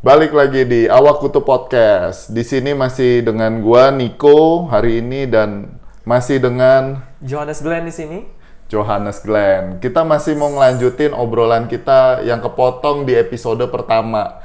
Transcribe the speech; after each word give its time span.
Balik 0.00 0.32
lagi 0.32 0.64
di 0.64 0.88
Awak 0.88 1.20
Kutu 1.20 1.44
Podcast. 1.44 2.32
Di 2.32 2.40
sini 2.40 2.72
masih 2.72 3.20
dengan 3.20 3.60
gua 3.60 3.92
Niko 3.92 4.64
hari 4.72 5.04
ini 5.04 5.28
dan 5.28 5.76
masih 6.08 6.40
dengan 6.40 7.04
Johannes 7.20 7.60
Glenn 7.60 7.84
di 7.84 7.92
sini. 7.92 8.24
Johannes 8.72 9.20
Glenn. 9.20 9.76
Kita 9.76 10.00
masih 10.00 10.40
mau 10.40 10.48
ngelanjutin 10.56 11.12
obrolan 11.12 11.68
kita 11.68 12.24
yang 12.24 12.40
kepotong 12.40 13.04
di 13.04 13.12
episode 13.12 13.60
pertama. 13.68 14.40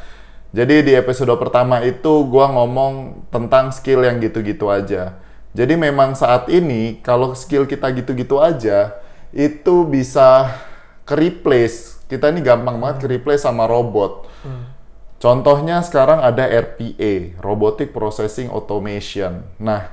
Jadi 0.51 0.91
di 0.91 0.91
episode 0.91 1.31
pertama 1.39 1.79
itu 1.87 2.27
gua 2.27 2.51
ngomong 2.51 3.23
tentang 3.31 3.71
skill 3.71 4.03
yang 4.03 4.19
gitu-gitu 4.19 4.67
aja. 4.67 5.15
Jadi 5.55 5.79
memang 5.79 6.19
saat 6.19 6.51
ini 6.51 6.99
kalau 6.99 7.31
skill 7.31 7.63
kita 7.63 7.95
gitu-gitu 7.95 8.43
aja 8.43 8.91
itu 9.31 9.87
bisa 9.87 10.51
ke 11.07 11.15
replace. 11.15 12.03
Kita 12.11 12.27
ini 12.27 12.43
gampang 12.43 12.75
banget 12.75 13.07
ke 13.07 13.07
replace 13.07 13.47
sama 13.47 13.63
robot. 13.71 14.27
Contohnya 15.25 15.81
sekarang 15.81 16.21
ada 16.21 16.45
RPA, 16.45 17.41
Robotic 17.41 17.89
Processing 17.97 18.53
Automation. 18.53 19.41
Nah, 19.57 19.89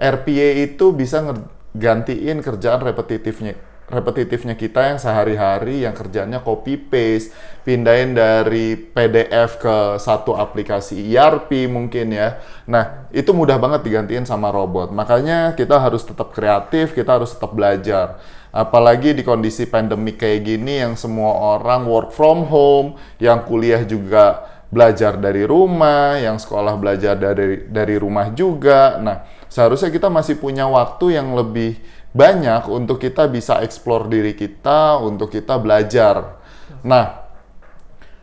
RPA 0.00 0.64
itu 0.64 0.96
bisa 0.96 1.20
ngegantiin 1.20 2.40
kerjaan 2.40 2.80
repetitifnya 2.80 3.52
repetitifnya 3.86 4.58
kita 4.58 4.94
yang 4.94 4.98
sehari-hari 4.98 5.86
yang 5.86 5.94
kerjanya 5.94 6.42
copy 6.42 6.74
paste, 6.74 7.30
pindahin 7.62 8.18
dari 8.18 8.74
PDF 8.74 9.62
ke 9.62 9.76
satu 10.02 10.34
aplikasi 10.34 10.98
ERP 11.14 11.70
mungkin 11.70 12.10
ya. 12.10 12.42
Nah, 12.66 13.06
itu 13.14 13.30
mudah 13.30 13.62
banget 13.62 13.86
digantiin 13.86 14.26
sama 14.26 14.50
robot. 14.50 14.90
Makanya 14.90 15.54
kita 15.54 15.78
harus 15.78 16.02
tetap 16.02 16.34
kreatif, 16.34 16.98
kita 16.98 17.22
harus 17.22 17.30
tetap 17.30 17.54
belajar. 17.54 18.18
Apalagi 18.56 19.12
di 19.12 19.20
kondisi 19.20 19.68
pandemik 19.68 20.16
kayak 20.24 20.40
gini 20.40 20.80
yang 20.80 20.96
semua 20.96 21.60
orang 21.60 21.84
work 21.84 22.08
from 22.16 22.48
home, 22.48 22.96
yang 23.20 23.44
kuliah 23.44 23.84
juga 23.84 24.48
belajar 24.72 25.20
dari 25.20 25.44
rumah, 25.44 26.16
yang 26.16 26.40
sekolah 26.40 26.80
belajar 26.80 27.20
dari 27.20 27.68
dari 27.68 28.00
rumah 28.00 28.32
juga. 28.32 28.96
Nah, 28.96 29.28
seharusnya 29.52 29.92
kita 29.92 30.08
masih 30.08 30.40
punya 30.40 30.64
waktu 30.64 31.20
yang 31.20 31.36
lebih 31.36 31.76
banyak 32.16 32.64
untuk 32.72 32.96
kita 32.96 33.28
bisa 33.28 33.60
explore 33.60 34.08
diri 34.08 34.32
kita, 34.32 34.96
untuk 35.04 35.28
kita 35.28 35.60
belajar. 35.60 36.40
Nah, 36.80 37.28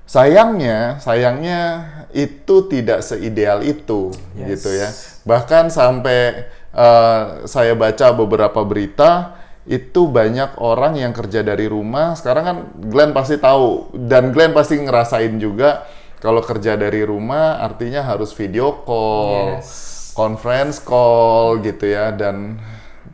sayangnya, 0.10 0.98
sayangnya 0.98 1.62
itu 2.10 2.66
tidak 2.68 3.06
seideal 3.06 3.62
itu, 3.62 4.10
Yes. 4.34 4.48
gitu 4.58 4.70
ya. 4.74 4.90
Bahkan 5.30 5.70
sampai 5.70 6.50
eh, 6.74 7.22
saya 7.46 7.78
baca 7.78 8.10
beberapa 8.18 8.66
berita 8.66 9.38
itu 9.64 10.12
banyak 10.12 10.60
orang 10.60 11.00
yang 11.00 11.16
kerja 11.16 11.40
dari 11.40 11.72
rumah. 11.72 12.20
Sekarang 12.20 12.44
kan 12.44 12.58
Glenn 12.84 13.16
pasti 13.16 13.40
tahu. 13.40 13.96
Dan 13.96 14.36
Glenn 14.36 14.52
pasti 14.52 14.76
ngerasain 14.76 15.40
juga 15.40 15.88
kalau 16.20 16.44
kerja 16.44 16.76
dari 16.76 17.04
rumah 17.04 17.60
artinya 17.60 18.04
harus 18.04 18.36
video 18.36 18.84
call, 18.84 19.60
Yes. 19.60 20.12
conference 20.12 20.84
call 20.84 21.64
gitu 21.64 21.88
ya. 21.88 22.12
Dan 22.12 22.60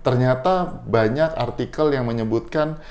ternyata 0.01 0.65
banyak 0.85 1.37
artikel 1.37 1.93
yang 1.93 2.09
menyebutkan 2.09 2.81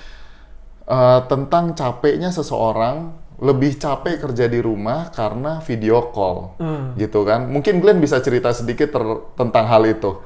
eh, 0.87 1.21
tentang 1.27 1.75
capeknya 1.75 2.31
seseorang 2.31 3.13
lebih 3.39 3.79
capek 3.79 4.19
kerja 4.19 4.51
di 4.51 4.59
rumah 4.59 5.15
karena 5.15 5.63
video 5.63 6.11
call 6.11 6.59
gitu 6.95 7.23
kan. 7.23 7.47
Mungkin 7.47 7.79
Glenn 7.79 7.99
bisa 7.99 8.19
cerita 8.19 8.51
sedikit 8.51 8.91
tentang 9.35 9.67
hal 9.67 9.87
itu 9.87 10.19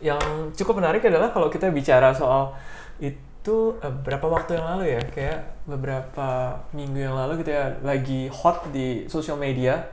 Yang 0.00 0.20
cukup 0.56 0.80
menarik 0.80 1.04
adalah 1.04 1.28
kalau 1.30 1.48
kita 1.48 1.68
bicara 1.68 2.12
soal 2.12 2.56
itu 2.98 3.56
eh, 3.78 3.92
berapa 3.92 4.26
waktu 4.26 4.56
yang 4.56 4.66
lalu 4.76 4.84
ya, 4.96 5.02
kayak 5.06 5.38
beberapa 5.64 6.28
minggu 6.72 6.98
yang 7.00 7.16
lalu 7.16 7.40
gitu 7.40 7.52
ya, 7.52 7.76
lagi 7.80 8.28
hot 8.28 8.68
di 8.72 9.04
sosial 9.06 9.36
media. 9.36 9.88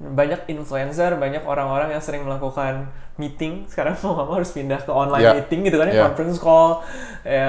Banyak 0.00 0.48
influencer, 0.48 1.12
banyak 1.20 1.44
orang-orang 1.44 1.92
yang 1.92 2.00
sering 2.00 2.24
melakukan 2.24 2.88
meeting. 3.16 3.68
Sekarang 3.68 3.92
mau 4.04 4.16
nggak 4.16 4.26
mau 4.26 4.36
harus 4.40 4.52
pindah 4.52 4.80
ke 4.80 4.88
online 4.88 5.24
Ya. 5.24 5.32
meeting 5.36 5.60
gitu 5.68 5.76
kan, 5.76 5.86
ya, 5.88 5.94
Ya. 5.94 6.02
conference 6.08 6.38
call. 6.40 6.80
Ya, 7.20 7.48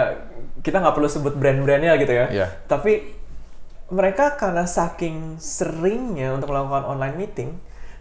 kita 0.59 0.83
nggak 0.83 0.95
perlu 0.99 1.07
sebut 1.07 1.33
brand-brandnya 1.39 1.95
gitu 1.95 2.11
ya. 2.11 2.27
Ya. 2.27 2.47
Tapi 2.67 3.23
mereka 3.91 4.35
karena 4.35 4.63
saking 4.63 5.35
seringnya 5.35 6.31
untuk 6.31 6.51
melakukan 6.51 6.87
online 6.87 7.15
meeting, 7.15 7.49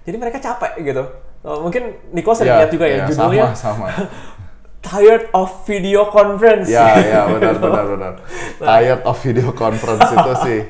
jadi 0.03 0.17
mereka 0.19 0.39
capek 0.39 0.79
gitu. 0.83 1.03
Oh, 1.41 1.65
mungkin 1.65 1.97
Niko 2.13 2.37
sering 2.37 2.53
lihat 2.53 2.69
juga 2.69 2.85
ya, 2.85 3.09
judulnya. 3.09 3.57
sama 3.57 3.89
sama. 3.89 4.09
Tired 4.85 5.29
of 5.37 5.65
Video 5.69 6.09
Conference. 6.09 6.69
ya 6.69 6.97
ya 7.01 7.21
benar 7.29 7.57
benar 7.61 7.85
benar. 7.85 8.13
Tired 8.69 9.03
of 9.05 9.17
video 9.21 9.53
conference 9.53 10.09
itu 10.09 10.33
sih. 10.45 10.61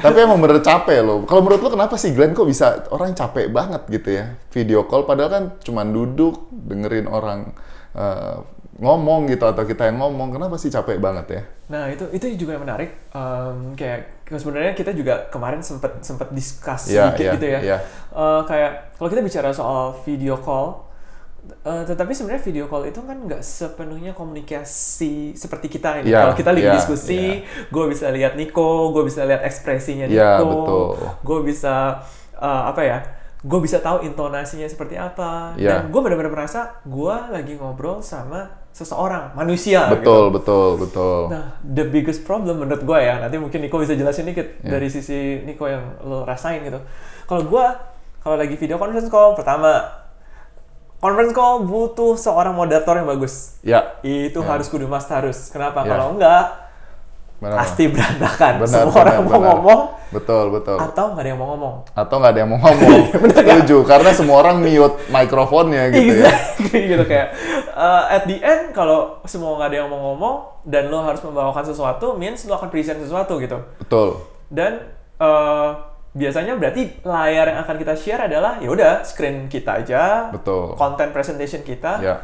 Tapi 0.00 0.16
emang 0.24 0.40
bener 0.40 0.60
capek 0.60 1.00
loh. 1.04 1.24
Kalau 1.28 1.40
menurut 1.44 1.60
lo 1.60 1.68
kenapa 1.72 1.96
sih 1.96 2.12
Glenn 2.12 2.36
kok 2.36 2.44
bisa 2.48 2.84
orang 2.92 3.16
capek 3.16 3.48
banget 3.48 3.84
gitu 3.88 4.16
ya 4.16 4.36
video 4.52 4.84
call? 4.84 5.08
Padahal 5.08 5.30
kan 5.32 5.44
cuman 5.60 5.92
duduk 5.92 6.48
dengerin 6.52 7.08
orang 7.08 7.52
eh, 7.96 8.36
ngomong 8.80 9.28
gitu 9.28 9.44
atau 9.48 9.64
kita 9.64 9.88
yang 9.88 10.00
ngomong. 10.04 10.32
Kenapa 10.36 10.56
sih 10.60 10.68
capek 10.72 11.00
banget 11.00 11.26
ya? 11.28 11.42
Nah 11.72 11.88
itu 11.88 12.04
itu 12.12 12.44
juga 12.44 12.60
yang 12.60 12.64
menarik. 12.64 12.90
Em, 13.12 13.72
kayak 13.76 14.13
sebenarnya 14.24 14.72
kita 14.72 14.96
juga 14.96 15.28
kemarin 15.28 15.60
sempat 15.60 16.00
sempat 16.00 16.32
discuss 16.32 16.88
Iya, 16.88 17.12
sedikit 17.12 17.24
iya, 17.24 17.34
gitu 17.36 17.46
ya. 17.46 17.60
iya. 17.60 17.78
Eh, 18.08 18.40
kayak 18.48 18.96
kalau 18.96 19.08
kita 19.12 19.20
bicara 19.20 19.48
soal 19.52 19.92
video 20.00 20.40
call, 20.40 20.88
eh, 21.44 21.84
tetapi 21.84 22.16
sebenarnya 22.16 22.40
video 22.40 22.64
call 22.64 22.88
itu 22.88 23.04
kan 23.04 23.20
nggak 23.20 23.44
sepenuhnya 23.44 24.16
komunikasi 24.16 25.36
seperti 25.36 25.68
kita 25.68 26.00
ini. 26.00 26.08
Iya, 26.08 26.24
kalau 26.24 26.34
kita 26.40 26.50
lagi 26.56 26.64
iya, 26.64 26.74
diskusi, 26.74 27.44
gue 27.44 27.84
bisa 27.92 28.08
lihat 28.08 28.32
Niko, 28.40 28.96
gue 28.96 29.04
bisa 29.04 29.28
lihat 29.28 29.44
ekspresinya 29.44 30.08
Niko, 30.08 30.16
Iya, 30.16 31.20
gue 31.20 31.38
bisa 31.44 32.00
eh, 32.40 32.62
apa 32.72 32.80
ya? 32.80 32.98
Gue 33.44 33.60
bisa 33.60 33.76
tahu 33.84 34.08
intonasinya 34.08 34.64
seperti 34.64 34.96
apa. 34.96 35.52
Iya. 35.60 35.84
Dan 35.84 35.92
gue 35.92 36.00
benar-benar 36.00 36.32
merasa 36.32 36.80
gue 36.88 37.16
lagi 37.28 37.60
ngobrol 37.60 38.00
sama 38.00 38.63
seseorang, 38.74 39.38
manusia. 39.38 39.86
gitu. 39.86 40.02
betul 40.02 40.24
betul 40.34 40.68
betul 40.82 41.20
Nah, 41.30 41.62
the 41.62 41.86
biggest 41.86 42.26
problem 42.26 42.58
menurut 42.58 42.82
gue 42.82 42.98
ya, 42.98 43.22
nanti 43.22 43.38
mungkin 43.38 43.62
Niko 43.62 43.78
bisa 43.78 43.94
jelasin 43.94 44.26
dikit 44.26 44.58
Ya. 44.60 44.74
dari 44.74 44.90
sisi 44.90 45.46
Niko 45.46 45.70
yang 45.70 46.02
lo 46.02 46.26
rasain 46.26 46.58
gitu. 46.60 46.82
Kalau 47.24 47.46
gue, 47.46 47.64
kalau 48.18 48.34
lagi 48.34 48.58
video 48.58 48.74
conference 48.74 49.06
call, 49.06 49.38
pertama, 49.38 49.78
conference 50.98 51.30
call 51.30 51.62
butuh 51.62 52.18
seorang 52.18 52.50
moderator 52.50 52.98
yang 52.98 53.06
bagus. 53.06 53.62
ya 53.62 53.94
Itu 54.02 54.42
harus 54.42 54.66
kudu 54.66 54.90
must 54.90 55.06
harus. 55.06 55.54
Kenapa? 55.54 55.86
Ya. 55.86 55.94
Kalau 55.94 56.18
enggak, 56.18 56.63
benar 57.42 57.56
pasti 57.60 57.84
berantakan. 57.90 58.52
benar 58.62 58.68
Semua 58.68 58.92
benar, 58.94 59.02
orang 59.02 59.14
mau 59.14 59.26
benar. 59.26 59.42
ngomong, 59.50 59.80
betul 60.14 60.44
betul 60.54 60.76
atau 60.78 61.04
nggak 61.12 61.22
ada 61.22 61.30
yang 61.34 61.40
mau 61.42 61.48
ngomong. 61.54 61.74
atau 61.92 62.14
nggak 62.22 62.32
ada 62.32 62.40
yang 62.40 62.50
mau 62.54 62.60
ngomong 62.62 62.98
setuju 63.36 63.76
karena 63.84 64.10
semua 64.14 64.36
orang 64.40 64.56
mute 64.62 64.96
mikrofonnya 65.10 65.82
gitu 65.90 66.14
ya 66.22 66.30
Exactly 66.30 66.80
gitu 66.94 67.04
kayak 67.04 67.28
uh, 67.74 68.04
at 68.08 68.22
the 68.30 68.38
end 68.38 68.70
kalau 68.70 69.18
semua 69.26 69.58
nggak 69.58 69.68
ada 69.74 69.76
yang 69.84 69.88
mau 69.90 70.00
ngomong 70.12 70.34
dan 70.64 70.88
lo 70.88 71.02
harus 71.02 71.20
membawakan 71.20 71.64
sesuatu 71.66 72.14
means 72.16 72.46
lo 72.46 72.56
akan 72.56 72.70
present 72.72 73.02
sesuatu 73.02 73.36
gitu. 73.42 73.58
betul 73.82 74.22
dan 74.48 74.86
eh, 75.18 75.70
biasanya 76.14 76.54
berarti 76.54 77.02
layar 77.02 77.50
yang 77.50 77.58
akan 77.66 77.74
kita 77.74 77.94
share 77.98 78.22
adalah 78.30 78.62
ya 78.62 78.70
udah 78.70 79.02
screen 79.02 79.50
kita 79.50 79.82
aja 79.82 80.30
Betul. 80.30 80.78
content 80.78 81.10
presentation 81.10 81.66
kita 81.66 81.98
ya 81.98 82.16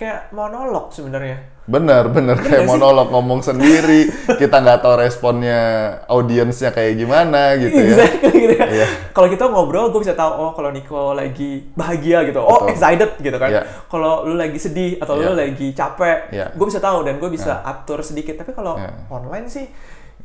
kayak 0.00 0.32
monolog 0.32 0.88
sebenarnya 0.88 1.60
Bener, 1.70 2.08
bener 2.08 2.34
kayak 2.34 2.50
nggak 2.50 2.66
sih? 2.66 2.70
monolog 2.72 3.08
ngomong 3.08 3.40
sendiri. 3.40 4.10
Kita 4.34 4.58
nggak 4.58 4.82
tahu 4.82 4.98
responnya 4.98 5.60
audiensnya 6.04 6.74
kayak 6.74 6.98
gimana 6.98 7.54
gitu 7.54 7.78
ya. 7.78 7.86
exactly 7.86 8.32
gitu 8.34 8.54
ya. 8.56 8.66
Iya. 8.66 8.86
kalau 9.12 9.28
kita 9.28 9.44
ngobrol 9.46 9.86
gue 9.88 10.00
bisa 10.00 10.14
tahu 10.14 10.32
oh 10.32 10.50
kalau 10.50 10.70
Nico 10.70 11.12
lagi 11.12 11.62
bahagia 11.72 12.24
gitu 12.24 12.40
oh 12.40 12.64
Betul. 12.64 12.74
excited 12.74 13.10
gitu 13.18 13.36
kan 13.36 13.50
Iya. 13.50 13.62
kalau 13.86 14.24
lu 14.24 14.34
lagi 14.34 14.58
sedih 14.58 14.98
atau 14.98 15.14
Iya. 15.14 15.24
lu 15.24 15.32
lagi 15.36 15.68
capek 15.70 16.18
Iya. 16.32 16.46
gue 16.50 16.66
bisa 16.66 16.80
tahu 16.80 16.98
dan 17.04 17.14
gue 17.16 17.30
bisa 17.30 17.62
atur 17.62 18.00
sedikit 18.00 18.34
tapi 18.34 18.50
kalau 18.50 18.74
Iya. 18.74 18.90
online 19.08 19.46
sih 19.46 19.70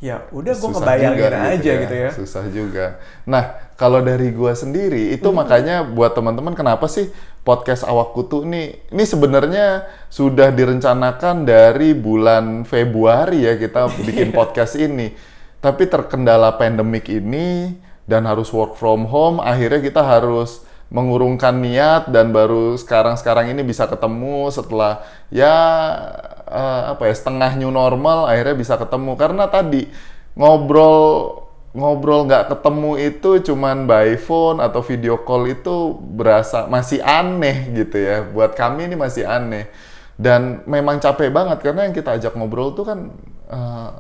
ya 0.04 0.28
udah 0.30 0.54
gue 0.54 0.70
ngebayangin 0.70 1.18
juga 1.18 1.40
aja 1.48 1.72
gitu 1.82 1.96
ya, 1.96 2.10
Susah 2.12 2.46
juga. 2.52 2.86
Nah, 3.24 3.56
kalau 3.76 4.00
dari 4.04 4.32
gua 4.32 4.52
sendiri 4.56 5.12
itu 5.16 5.28
Hmm. 5.32 5.40
makanya 5.40 5.84
buat 5.84 6.16
teman-teman 6.16 6.56
kenapa 6.56 6.88
sih 6.88 7.12
podcast 7.44 7.84
Awak 7.84 8.16
Kutu 8.16 8.44
ini 8.44 8.76
ini 8.90 9.03
sebenarnya 9.06 9.86
sudah 10.09 10.50
direncanakan 10.52 11.46
dari 11.46 11.94
bulan 11.94 12.64
Februari 12.64 13.46
ya 13.47 13.56
kita 13.56 13.88
bikin 14.08 14.32
podcast 14.32 14.76
ini. 14.76 15.16
Tapi 15.59 15.90
terkendala 15.90 16.53
pandemik 16.56 17.09
ini 17.09 17.74
dan 18.06 18.30
harus 18.30 18.53
work 18.53 18.78
from 18.78 19.09
home, 19.09 19.41
akhirnya 19.41 19.82
kita 19.82 20.06
harus 20.06 20.62
mengurungkan 20.94 21.58
niat 21.58 22.14
dan 22.14 22.30
baru 22.30 22.78
sekarang-sekarang 22.78 23.50
ini 23.50 23.66
bisa 23.66 23.90
ketemu 23.90 24.53
setelah 24.53 25.02
ya 25.34 25.58
eh, 26.50 26.82
apa 26.94 27.09
ya 27.09 27.14
setengah 27.14 27.58
new 27.58 27.70
normal 27.74 28.30
akhirnya 28.30 28.56
bisa 28.56 28.76
ketemu 28.78 29.18
karena 29.18 29.46
tadi 29.50 29.90
ngobrol 30.38 31.42
ngobrol 31.76 32.24
nggak 32.24 32.56
ketemu 32.56 32.92
itu 33.03 33.30
cuman 33.52 33.84
by 33.84 34.16
phone 34.16 34.64
atau 34.64 34.80
video 34.80 35.20
call 35.28 35.44
itu 35.52 35.92
berasa 35.97 36.72
masih 36.72 37.03
aneh 37.03 37.74
gitu 37.76 38.00
ya 38.00 38.24
buat 38.24 38.56
kami 38.56 38.88
ini 38.88 38.96
masih 38.96 39.28
aneh 39.28 39.68
dan 40.16 40.64
memang 40.64 41.03
capek 41.03 41.28
banget 41.28 41.59
karena 41.59 41.84
yang 41.84 41.96
kita 41.96 42.16
ajak 42.16 42.34
ngobrol 42.40 42.72
tuh 42.72 42.88
kan 42.88 43.00
eh, 43.52 43.91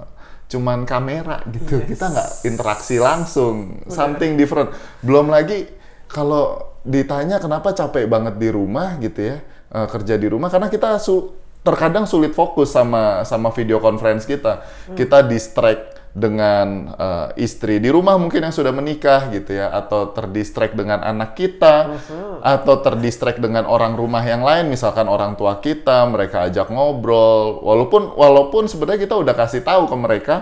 cuman 0.45 0.85
kamera 0.85 1.41
gitu. 1.49 1.81
Yes. 1.81 1.89
Kita 1.89 2.05
nggak 2.13 2.29
interaksi 2.45 2.95
langsung, 3.01 3.81
something 3.89 4.37
different. 4.37 4.69
Belum 5.01 5.27
lagi 5.27 5.65
kalau 6.05 6.61
ditanya 6.85 7.41
kenapa 7.41 7.73
capek 7.73 8.05
banget 8.05 8.37
di 8.37 8.49
rumah 8.53 8.95
gitu 9.01 9.35
ya, 9.35 9.37
eh, 9.73 9.87
kerja 9.89 10.15
di 10.15 10.27
rumah 10.29 10.53
karena 10.53 10.69
kita 10.69 11.01
su- 11.01 11.33
terkadang 11.65 12.05
sulit 12.05 12.37
fokus 12.37 12.69
sama 12.69 13.25
sama 13.25 13.49
video 13.49 13.81
conference 13.81 14.29
kita. 14.29 14.61
Kita 14.93 15.25
distract 15.25 15.97
dengan 16.15 16.95
eh, 16.95 17.43
istri 17.43 17.81
di 17.83 17.91
rumah 17.91 18.15
mungkin 18.15 18.47
yang 18.47 18.55
sudah 18.55 18.71
menikah 18.71 19.27
gitu 19.35 19.59
ya 19.59 19.67
atau 19.75 20.15
terdistract 20.15 20.71
dengan 20.71 21.03
anak 21.03 21.35
kita 21.35 21.99
atau 22.39 22.79
terdistract 22.79 23.43
dengan 23.43 23.67
orang 23.67 23.99
rumah 23.99 24.23
yang 24.23 24.39
lain 24.39 24.71
misalkan 24.71 25.11
orang 25.11 25.35
tua 25.35 25.59
kita 25.59 26.07
mereka 26.07 26.47
ajak 26.47 26.71
ngobrol. 26.71 27.59
Walaupun 27.65 28.15
walaupun 28.15 28.69
sebenarnya 28.71 29.09
kita 29.09 29.17
udah 29.19 29.35
kasih 29.35 29.65
tahu 29.65 29.91
ke 29.91 29.95
mereka 29.99 30.35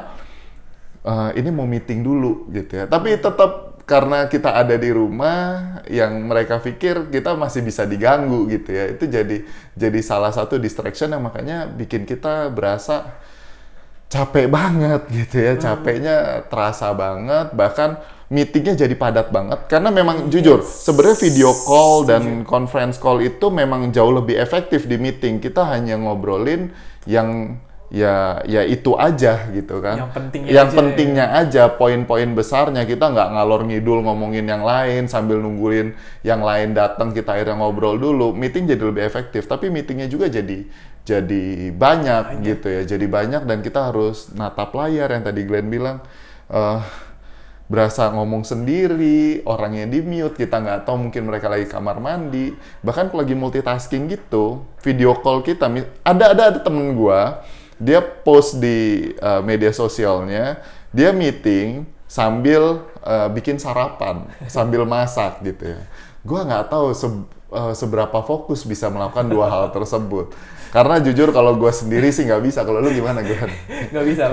"Eh, 1.08 1.42
ini 1.42 1.50
mau 1.50 1.66
meeting 1.66 2.06
dulu 2.06 2.52
gitu 2.54 2.84
ya. 2.84 2.86
Tapi 2.86 3.18
tetap 3.18 3.73
karena 3.84 4.32
kita 4.32 4.56
ada 4.56 4.80
di 4.80 4.90
rumah 4.96 5.80
yang 5.92 6.24
mereka 6.24 6.64
pikir 6.64 7.12
kita 7.12 7.36
masih 7.36 7.62
bisa 7.64 7.84
diganggu 7.84 8.48
gitu 8.48 8.72
ya. 8.72 8.86
Itu 8.96 9.12
jadi 9.12 9.44
jadi 9.76 10.00
salah 10.00 10.32
satu 10.32 10.56
distraction 10.56 11.12
yang 11.12 11.24
makanya 11.24 11.68
bikin 11.68 12.08
kita 12.08 12.48
berasa 12.48 13.20
capek 14.08 14.48
banget 14.48 15.02
gitu 15.12 15.36
ya. 15.36 15.54
Capeknya 15.60 16.48
terasa 16.48 16.96
banget 16.96 17.52
bahkan 17.52 18.00
meetingnya 18.32 18.88
jadi 18.88 18.96
padat 18.96 19.36
banget. 19.36 19.68
Karena 19.68 19.92
memang 19.92 20.32
jujur 20.32 20.64
sebenarnya 20.64 21.20
video 21.20 21.52
call 21.52 22.08
dan 22.08 22.48
conference 22.48 22.96
call 22.96 23.20
itu 23.20 23.52
memang 23.52 23.92
jauh 23.92 24.16
lebih 24.16 24.40
efektif 24.40 24.88
di 24.88 24.96
meeting. 24.96 25.44
Kita 25.44 25.68
hanya 25.68 26.00
ngobrolin 26.00 26.72
yang 27.04 27.60
ya 27.94 28.42
ya 28.50 28.66
itu 28.66 28.98
aja 28.98 29.54
gitu 29.54 29.78
kan. 29.78 30.02
Yang 30.02 30.12
pentingnya 30.18 30.50
yang 30.50 30.68
aja, 30.68 30.78
pentingnya 30.82 31.26
aja 31.30 31.64
poin-poin 31.70 32.26
besarnya 32.34 32.90
kita 32.90 33.14
nggak 33.14 33.30
ngalor 33.38 33.62
ngidul 33.70 34.02
ngomongin 34.02 34.50
yang 34.50 34.66
lain 34.66 35.06
sambil 35.06 35.38
nungguin 35.38 35.94
yang 36.26 36.42
lain 36.42 36.74
datang 36.74 37.14
kita 37.14 37.38
akhirnya 37.38 37.54
ngobrol 37.62 38.02
dulu. 38.02 38.34
Meeting 38.34 38.66
jadi 38.66 38.82
lebih 38.82 39.06
efektif 39.06 39.46
tapi 39.46 39.70
meetingnya 39.70 40.10
juga 40.10 40.26
jadi 40.26 40.66
jadi 41.04 41.70
banyak, 41.76 42.42
gitu 42.42 42.68
ya. 42.72 42.82
Jadi 42.88 43.06
banyak 43.12 43.44
dan 43.44 43.60
kita 43.60 43.92
harus 43.92 44.32
natap 44.34 44.72
layar 44.74 45.12
yang 45.14 45.22
tadi 45.22 45.46
Glenn 45.46 45.70
bilang. 45.70 46.02
Eh, 46.50 46.80
berasa 47.64 48.12
ngomong 48.12 48.44
sendiri 48.44 49.42
orangnya 49.48 49.88
di 49.88 50.04
mute 50.04 50.36
kita 50.36 50.62
nggak 50.62 50.80
tahu 50.84 51.08
mungkin 51.08 51.26
mereka 51.26 51.48
lagi 51.48 51.70
kamar 51.70 52.00
mandi. 52.00 52.56
Bahkan 52.84 53.12
kalau 53.12 53.22
lagi 53.22 53.36
multitasking 53.38 54.12
gitu 54.12 54.66
video 54.84 55.16
call 55.20 55.46
kita 55.46 55.72
ada 56.04 56.26
ada 56.36 56.44
ada 56.54 56.60
temen 56.60 56.94
gua 56.94 57.44
dia 57.82 58.00
post 58.02 58.58
di 58.62 59.12
uh, 59.22 59.42
media 59.42 59.74
sosialnya 59.74 60.62
dia 60.94 61.10
meeting 61.10 61.90
sambil 62.06 62.86
uh, 63.02 63.28
bikin 63.34 63.58
sarapan 63.58 64.30
sambil 64.46 64.86
masak 64.86 65.42
gitu 65.42 65.74
ya. 65.74 65.82
Gua 66.22 66.46
nggak 66.46 66.70
tahu 66.70 66.94
se- 66.94 67.28
uh, 67.54 67.74
seberapa 67.74 68.22
fokus 68.22 68.62
bisa 68.66 68.90
melakukan 68.90 69.26
dua 69.30 69.50
hal 69.50 69.66
tersebut 69.74 70.34
karena 70.74 70.98
jujur 70.98 71.30
kalau 71.30 71.54
gua 71.54 71.70
sendiri 71.70 72.10
sih 72.10 72.26
nggak 72.26 72.42
bisa 72.42 72.66
kalau 72.66 72.82
lu 72.82 72.90
gimana 72.90 73.22
Glenn? 73.22 73.46
nggak 73.94 74.06
bisa 74.06 74.24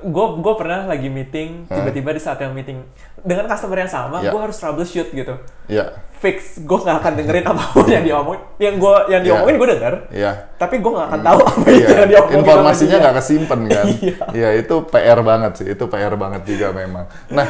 gue 0.00 0.26
gue 0.38 0.54
pernah 0.54 0.86
lagi 0.86 1.08
meeting 1.08 1.66
tiba-tiba 1.66 2.14
di 2.14 2.22
saat 2.22 2.38
yang 2.38 2.54
meeting 2.54 2.86
dengan 3.20 3.44
customer 3.44 3.76
yang 3.76 3.90
sama 3.90 4.22
Ya. 4.22 4.30
gue 4.30 4.40
harus 4.40 4.54
troubleshoot 4.54 5.10
gitu 5.10 5.34
ya 5.66 5.90
fix 6.14 6.60
gue 6.60 6.78
nggak 6.78 6.96
akan 6.96 7.12
dengerin 7.16 7.44
apa 7.44 7.62
pun 7.68 7.86
yang 7.90 8.04
diomongin 8.04 8.42
yang 8.56 8.74
gue 8.76 8.94
yang 9.08 9.20
Ya. 9.20 9.26
diomongin 9.26 9.56
gue 9.56 9.68
denger 9.70 9.94
ya 10.12 10.32
tapi 10.54 10.74
gue 10.78 10.90
nggak 10.90 11.08
akan 11.08 11.20
tahu 11.20 11.38
apa 11.42 11.60
itu 11.66 11.74
Iya, 11.74 11.88
yang 11.90 12.08
diomongin 12.08 12.30
sama 12.30 12.40
informasinya 12.46 12.96
nggak 13.00 13.16
kesimpan 13.16 13.60
kan. 13.66 13.86
Iya. 14.00 14.16
Iya, 14.30 14.48
itu 14.56 14.74
PR 14.86 15.20
banget 15.20 15.52
sih. 15.56 15.66
Itu 15.66 15.84
PR 15.86 16.14
banget 16.14 16.42
juga 16.44 16.70
memang. 16.70 17.04
Nah, 17.28 17.46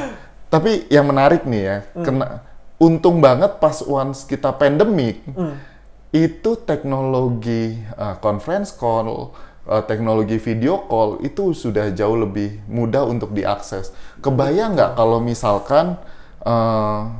tapi 0.46 0.88
yang 0.88 1.04
menarik 1.04 1.44
nih 1.44 1.62
ya, 1.62 1.76
Hmm. 1.92 2.02
kena 2.02 2.26
untung 2.76 3.20
banget 3.20 3.58
pas 3.58 3.76
once 3.82 4.24
kita 4.24 4.50
pandemic, 4.52 5.20
Hmm. 5.28 5.54
Itu 6.10 6.58
teknologi 6.66 7.78
uh, 7.94 8.18
conference 8.18 8.74
call, 8.74 9.30
uh, 9.66 9.82
teknologi 9.86 10.42
video 10.42 10.86
call 10.90 11.22
itu 11.22 11.54
sudah 11.54 11.94
jauh 11.94 12.18
lebih 12.18 12.62
mudah 12.66 13.06
untuk 13.06 13.30
diakses. 13.30 13.94
Kebayang 14.18 14.74
nggak 14.74 14.98
kalau 14.98 15.22
misalkan 15.22 15.94
uh, 16.42 17.10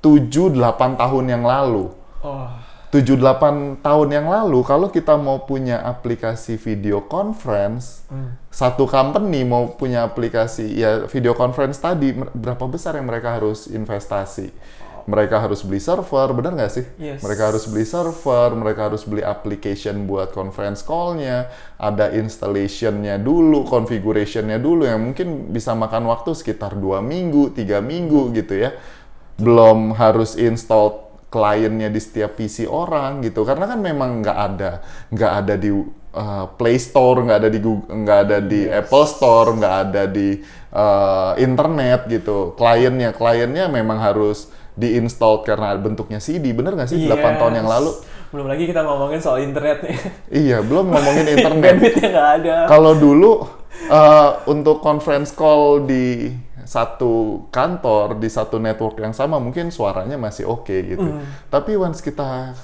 7-8 0.00 0.98
tahun 0.98 1.24
yang 1.30 1.44
lalu, 1.46 1.92
oh 2.24 2.48
7-8 2.92 3.80
tahun 3.80 4.08
yang 4.12 4.28
lalu 4.28 4.60
kalau 4.68 4.92
kita 4.92 5.16
mau 5.16 5.48
punya 5.48 5.80
aplikasi 5.80 6.60
video 6.60 7.00
conference 7.08 8.04
Hmm. 8.12 8.36
satu 8.52 8.84
company 8.84 9.48
mau 9.48 9.72
punya 9.72 10.04
aplikasi 10.04 10.76
ya 10.76 11.08
video 11.08 11.32
conference 11.32 11.80
tadi 11.80 12.12
berapa 12.12 12.68
besar 12.68 13.00
yang 13.00 13.08
mereka 13.08 13.40
harus 13.40 13.64
investasi 13.64 14.52
mereka 15.06 15.42
harus 15.42 15.62
beli 15.66 15.82
server 15.82 16.30
benar 16.34 16.52
nggak 16.54 16.72
sih? 16.72 16.84
Yes. 16.98 17.20
mereka 17.22 17.50
harus 17.54 17.64
beli 17.66 17.86
server 17.86 18.48
mereka 18.54 18.90
harus 18.90 19.02
beli 19.02 19.22
application 19.22 20.06
buat 20.06 20.30
conference 20.30 20.82
call-nya 20.82 21.50
ada 21.78 22.10
installationnya 22.14 23.18
dulu 23.18 23.66
configuration-nya 23.66 24.62
dulu 24.62 24.86
yang 24.86 25.00
mungkin 25.02 25.50
bisa 25.50 25.74
makan 25.74 26.06
waktu 26.06 26.34
sekitar 26.36 26.78
dua 26.78 27.02
minggu 27.02 27.54
tiga 27.54 27.82
minggu 27.82 28.34
gitu 28.36 28.68
ya. 28.68 28.76
Belum 29.40 29.96
harus 29.96 30.38
install 30.38 31.12
kliennya 31.32 31.88
di 31.88 31.96
setiap 31.96 32.36
PC 32.36 32.68
orang 32.68 33.24
gitu 33.24 33.48
karena 33.48 33.64
kan 33.64 33.80
memang 33.80 34.20
nggak 34.20 34.38
ada 34.52 34.72
nggak 35.08 35.32
ada 35.32 35.54
di 35.56 35.72
uh, 36.12 36.46
Play 36.60 36.76
Store 36.76 37.24
nggak 37.24 37.38
ada 37.40 37.50
di 37.50 37.60
Google 37.64 37.88
nggak 38.04 38.18
ada 38.28 38.38
di 38.44 38.60
Apple 38.68 39.06
Store 39.08 39.48
nggak 39.56 39.74
ada 39.88 40.02
di 40.04 40.36
uh, 40.76 41.32
internet 41.40 42.04
gitu. 42.08 42.52
Kliennya 42.54 43.16
kliennya 43.16 43.72
memang 43.72 43.98
harus 43.98 44.52
diinstal 44.72 45.44
karena 45.44 45.76
bentuknya 45.76 46.18
CD 46.18 46.56
bener 46.56 46.72
nggak 46.72 46.88
sih 46.88 47.04
8 47.04 47.40
tahun 47.40 47.54
yang 47.60 47.68
Yes. 47.68 47.74
lalu 47.76 47.90
belum 48.32 48.46
lagi 48.48 48.64
kita 48.64 48.80
ngomongin 48.88 49.20
soal 49.20 49.44
internetnya 49.44 49.92
iya 50.32 50.64
belum 50.64 50.88
ngomongin 50.88 51.26
internet 51.36 51.60
bandwidthnya 51.76 52.08
nggak 52.08 52.30
ada 52.40 52.56
kalau 52.64 52.92
dulu 52.96 53.44
uh, 53.92 54.40
untuk 54.48 54.80
conference 54.80 55.32
call 55.36 55.84
di 55.84 56.32
satu 56.62 57.46
kantor 57.50 58.16
di 58.16 58.28
satu 58.30 58.56
network 58.56 58.96
yang 59.02 59.12
sama 59.12 59.36
mungkin 59.42 59.68
suaranya 59.74 60.14
masih 60.16 60.46
oke 60.46 60.72
gitu. 60.72 61.20
Tapi 61.50 61.74
once 61.74 61.98
kita 62.00 62.54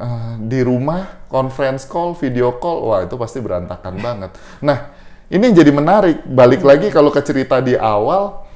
uh, 0.00 0.34
di 0.40 0.60
rumah 0.64 1.28
conference 1.28 1.84
call, 1.84 2.16
video 2.16 2.56
call, 2.56 2.90
wah 2.90 3.04
itu 3.04 3.14
pasti 3.14 3.38
berantakan 3.44 4.00
banget. 4.00 4.30
Nah, 4.64 4.90
ini 5.28 5.52
yang 5.52 5.56
jadi 5.62 5.70
menarik. 5.70 6.24
Balik 6.26 6.64
lagi 6.64 6.88
kalau 6.88 7.12
ke 7.12 7.20
cerita 7.22 7.60
di 7.60 7.76
awal, 7.76 8.46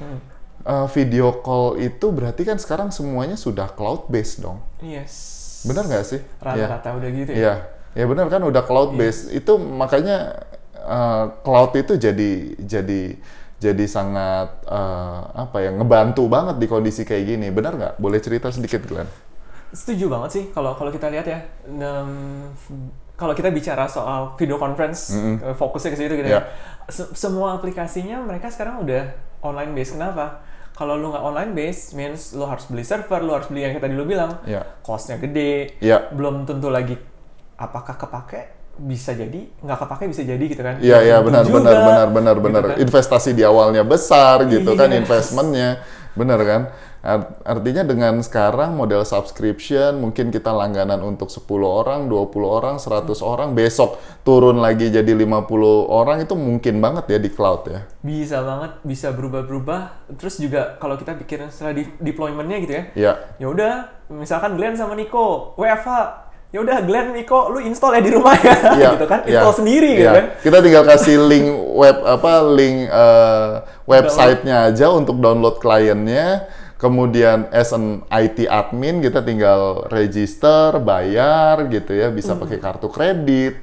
uh, 0.62 0.86
video 0.88 1.40
call 1.40 1.76
itu 1.76 2.10
berarti 2.10 2.42
kan 2.42 2.56
sekarang 2.56 2.88
semuanya 2.90 3.34
sudah 3.34 3.69
cloud 3.70 4.08
based 4.08 4.40
dong. 4.40 4.60
yes 4.81 5.14
Benar 5.62 5.84
nggak 5.86 6.05
sih? 6.05 6.20
Iya. 6.40 6.67
rata-rata 6.72 6.88
udah 6.96 7.10
gitu 7.12 7.31
ya 7.31 7.36
Iya, 7.36 7.55
ya 7.94 8.05
benar 8.08 8.26
kan 8.29 8.40
udah 8.40 8.62
cloud 8.64 8.96
based. 8.96 9.29
Itu 9.29 9.60
makanya 9.60 10.40
uh, 10.81 11.36
cloud 11.40 11.76
itu 11.76 11.96
jadi 11.96 12.31
jadi 12.56 13.02
jadi 13.60 13.84
sangat 13.84 14.64
uh, 14.64 15.20
apa 15.36 15.60
ya 15.60 15.70
ngebantu 15.76 16.24
banget 16.26 16.56
di 16.56 16.64
kondisi 16.64 17.05
kayak 17.05 17.24
gini. 17.29 17.52
Benar 17.52 17.72
nggak? 17.76 17.94
Boleh 18.00 18.17
cerita 18.19 18.48
sedikit 18.48 18.84
Glenn? 18.84 19.08
setuju 19.70 20.10
banget 20.10 20.31
sih 20.34 20.44
kalau 20.50 20.74
kalau 20.74 20.90
kita 20.90 21.06
lihat 21.14 21.22
ya 21.22 21.46
f- 22.58 22.74
kalau 23.14 23.36
kita 23.36 23.55
bicara 23.55 23.86
soal 23.86 24.34
video 24.34 24.58
conference 24.58 25.14
eh, 25.14 25.55
fokusnya 25.55 25.90
ke 25.93 25.98
situ 25.98 26.12
gitu 26.19 26.26
Ya. 26.26 26.43
ya 26.43 26.43
Se- 26.90 27.14
semua 27.14 27.55
aplikasinya 27.55 28.19
mereka 28.19 28.50
sekarang 28.50 28.82
udah 28.82 29.14
online 29.46 29.70
base 29.70 29.94
kenapa 29.94 30.43
kalau 30.81 30.96
lu 30.96 31.13
nggak 31.13 31.20
online 31.22 31.53
base 31.53 31.93
means 31.93 32.32
lu 32.32 32.49
harus 32.49 32.65
beli 32.65 32.81
server 32.81 33.20
lu 33.20 33.37
harus 33.37 33.46
beli 33.46 33.60
yang 33.63 33.77
tadi 33.77 33.93
lu 33.93 34.08
bilang 34.08 34.41
Ya. 34.49 34.65
costnya 34.81 35.20
gede 35.20 35.77
Ya. 35.77 36.08
belum 36.08 36.49
tentu 36.49 36.72
lagi 36.72 36.96
apakah 37.55 38.01
kepake 38.01 38.69
bisa 38.81 39.13
jadi 39.13 39.41
nggak 39.60 39.79
kepake 39.79 40.08
bisa 40.08 40.22
jadi 40.22 40.41
gitu 40.43 40.63
kan 40.63 40.81
Iya 40.81 40.99
iya 41.03 41.17
benar 41.20 41.44
benar 41.44 41.75
juga, 41.75 41.84
benar 41.84 42.06
benar 42.08 42.34
gitu 42.34 42.44
benar. 42.46 42.63
kan. 42.65 42.77
Investasi 42.79 43.31
di 43.32 43.43
awalnya 43.43 43.84
besar 43.84 44.44
gitu 44.46 44.72
kan 44.72 44.89
Yes. 44.89 45.01
investmentnya. 45.01 45.84
Benar 46.10 46.41
kan? 46.43 46.63
Art- 47.01 47.41
Artinya 47.43 47.81
dengan 47.81 48.20
sekarang 48.20 48.75
model 48.75 49.05
subscription 49.05 49.96
mungkin 49.99 50.29
kita 50.29 50.51
langganan 50.51 51.01
untuk 51.01 51.29
10 51.29 51.41
orang, 51.65 52.06
20 52.06 52.44
orang, 52.44 52.77
100 52.77 53.22
orang, 53.22 53.53
besok 53.53 53.96
turun 54.20 54.58
lagi 54.58 54.89
jadi 54.89 55.08
50 55.08 55.49
orang 55.87 56.20
itu 56.20 56.34
mungkin 56.34 56.77
banget 56.79 57.08
ya 57.08 57.19
di 57.19 57.31
cloud 57.31 57.63
ya. 57.67 57.81
bisa 58.01 58.41
banget 58.41 58.72
bisa 58.82 59.08
berubah-berubah 59.10 59.81
terus 60.15 60.37
juga 60.37 60.77
kalau 60.77 60.94
kita 60.94 61.17
pikirin 61.17 61.49
setelah 61.49 61.72
di- 61.75 61.93
deploymentnya 61.99 62.58
gitu 62.58 62.72
ya 62.75 62.84
Iya. 62.94 63.13
ya 63.39 63.46
udah 63.46 63.72
misalkan 64.10 64.56
Glenn 64.56 64.72
sama 64.75 64.93
Nico 64.93 65.53
WFH 65.55 65.89
ya 66.50 66.58
udah 66.60 66.82
Glenn 66.82 67.14
Nico 67.14 67.46
lu 67.48 67.62
install 67.62 67.98
ya 67.98 68.02
di 68.02 68.10
rumah 68.10 68.34
ya 68.34 68.54
Iya, 68.78 68.88
gitu 68.98 69.06
kan 69.06 69.20
iya, 69.22 69.38
install 69.38 69.54
sendiri 69.62 69.90
gitu 69.94 70.02
iya. 70.02 70.12
kan 70.19 70.26
Kita 70.42 70.58
tinggal 70.58 70.82
kasih 70.82 71.16
link 71.30 71.46
web 71.78 71.96
apa 72.02 72.32
link 72.42 72.76
eh, 72.90 73.50
websitenya 73.86 74.56
aja 74.70 74.86
untuk 74.90 75.19
download 75.19 75.58
kliennya. 75.58 76.46
Kemudian 76.80 77.52
as 77.52 77.76
an 77.76 78.08
IT 78.08 78.48
admin 78.48 79.04
kita 79.04 79.20
tinggal 79.20 79.84
register, 79.92 80.80
bayar 80.80 81.69
gitu 81.69 81.92
ya, 81.92 82.08
bisa 82.08 82.32
Hmm. 82.32 82.40
pakai 82.40 82.56
kartu 82.56 82.88
kredit. 82.88 83.60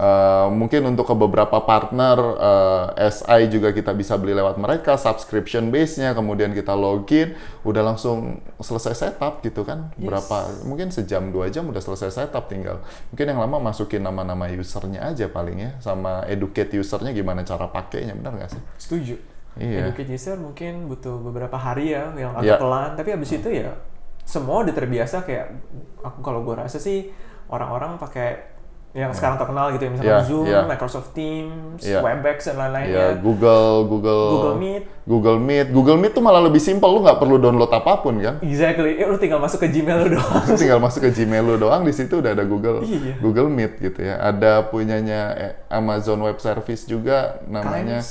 Uh, 0.00 0.48
mungkin 0.48 0.80
untuk 0.88 1.04
ke 1.04 1.12
beberapa 1.12 1.60
partner 1.60 2.16
uh, 2.16 2.86
SI 3.12 3.52
juga 3.52 3.68
kita 3.68 3.92
bisa 3.92 4.16
beli 4.16 4.32
lewat 4.32 4.56
mereka 4.56 4.96
subscription 4.96 5.68
base-nya 5.68 6.16
kemudian 6.16 6.56
kita 6.56 6.72
login 6.72 7.36
udah 7.68 7.84
langsung 7.84 8.40
selesai 8.56 8.96
setup 8.96 9.44
gitu 9.44 9.60
kan 9.60 9.92
Yes. 10.00 10.08
berapa 10.08 10.36
mungkin 10.64 10.88
sejam 10.88 11.28
dua 11.28 11.52
jam 11.52 11.68
udah 11.68 11.84
selesai 11.84 12.16
setup 12.16 12.48
tinggal 12.48 12.80
mungkin 13.12 13.28
yang 13.28 13.44
lama 13.44 13.60
masukin 13.60 14.00
nama-nama 14.00 14.48
usernya 14.48 15.04
aja 15.04 15.28
paling 15.28 15.60
ya 15.60 15.70
sama 15.84 16.24
educate 16.32 16.72
usernya 16.80 17.12
gimana 17.12 17.44
cara 17.44 17.68
pakainya 17.68 18.16
benar 18.16 18.40
nggak 18.40 18.50
sih 18.56 18.62
Setuju. 18.80 19.14
Iya. 19.60 19.84
Educate 19.92 20.16
user 20.16 20.40
mungkin 20.40 20.88
butuh 20.88 21.20
beberapa 21.20 21.60
hari 21.60 21.92
ya 21.92 22.08
yang 22.16 22.32
agak 22.32 22.56
Iya. 22.56 22.56
pelan, 22.56 22.90
tapi 22.96 23.12
habis 23.12 23.36
itu 23.36 23.52
ya 23.52 23.76
semua 24.24 24.64
udah 24.64 24.72
terbiasa 24.72 25.28
kayak 25.28 25.60
aku 26.00 26.24
kalau 26.24 26.40
gue 26.40 26.56
rasa 26.56 26.80
sih 26.80 27.12
orang-orang 27.50 27.98
pakai 27.98 28.49
yang 28.90 29.14
sekarang 29.14 29.38
terkenal 29.38 29.70
gitu 29.70 29.86
ya 29.86 29.90
misalnya 29.94 30.10
Iya, 30.12 30.26
Zoom, 30.26 30.44
iya. 30.44 30.60
Microsoft 30.66 31.14
Teams, 31.14 31.78
Iya. 31.78 32.02
Webex 32.02 32.42
dan 32.42 32.50
ya 32.50 32.58
lain-lainnya. 32.58 33.06
Google 33.22 33.86
Google 33.86 34.26
Google 34.28 34.56
Meet. 34.58 34.82
Google 35.06 35.38
Meet 35.38 35.66
Google 35.70 35.98
Meet 35.98 36.12
tuh 36.12 36.22
malah 36.22 36.42
lebih 36.42 36.58
simpel 36.58 36.90
lu 36.90 36.98
nggak 37.00 37.18
perlu 37.18 37.38
download 37.38 37.70
apa 37.70 38.02
pun 38.02 38.18
kan 38.18 38.42
Exactly. 38.42 38.98
Eh, 38.98 39.06
lu 39.06 39.14
tinggal 39.14 39.38
masuk 39.38 39.62
ke 39.62 39.70
Gmail 39.70 39.98
lu 40.04 40.18
doang. 40.18 40.42
Lu 40.50 40.58
tinggal 40.58 40.82
masuk 40.82 41.06
ke 41.06 41.10
Gmail 41.14 41.44
lu 41.44 41.54
doang 41.54 41.86
di 41.86 41.94
situ 41.94 42.18
udah 42.18 42.34
ada 42.34 42.42
Google 42.42 42.82
Iya. 42.82 43.14
Google 43.22 43.46
Meet 43.46 43.78
gitu 43.78 44.00
ya. 44.02 44.18
Ada 44.18 44.66
punyanya 44.66 45.20
eh, 45.38 45.52
Amazon 45.70 46.18
Web 46.26 46.42
Service 46.42 46.82
juga 46.82 47.38
namanya 47.46 48.02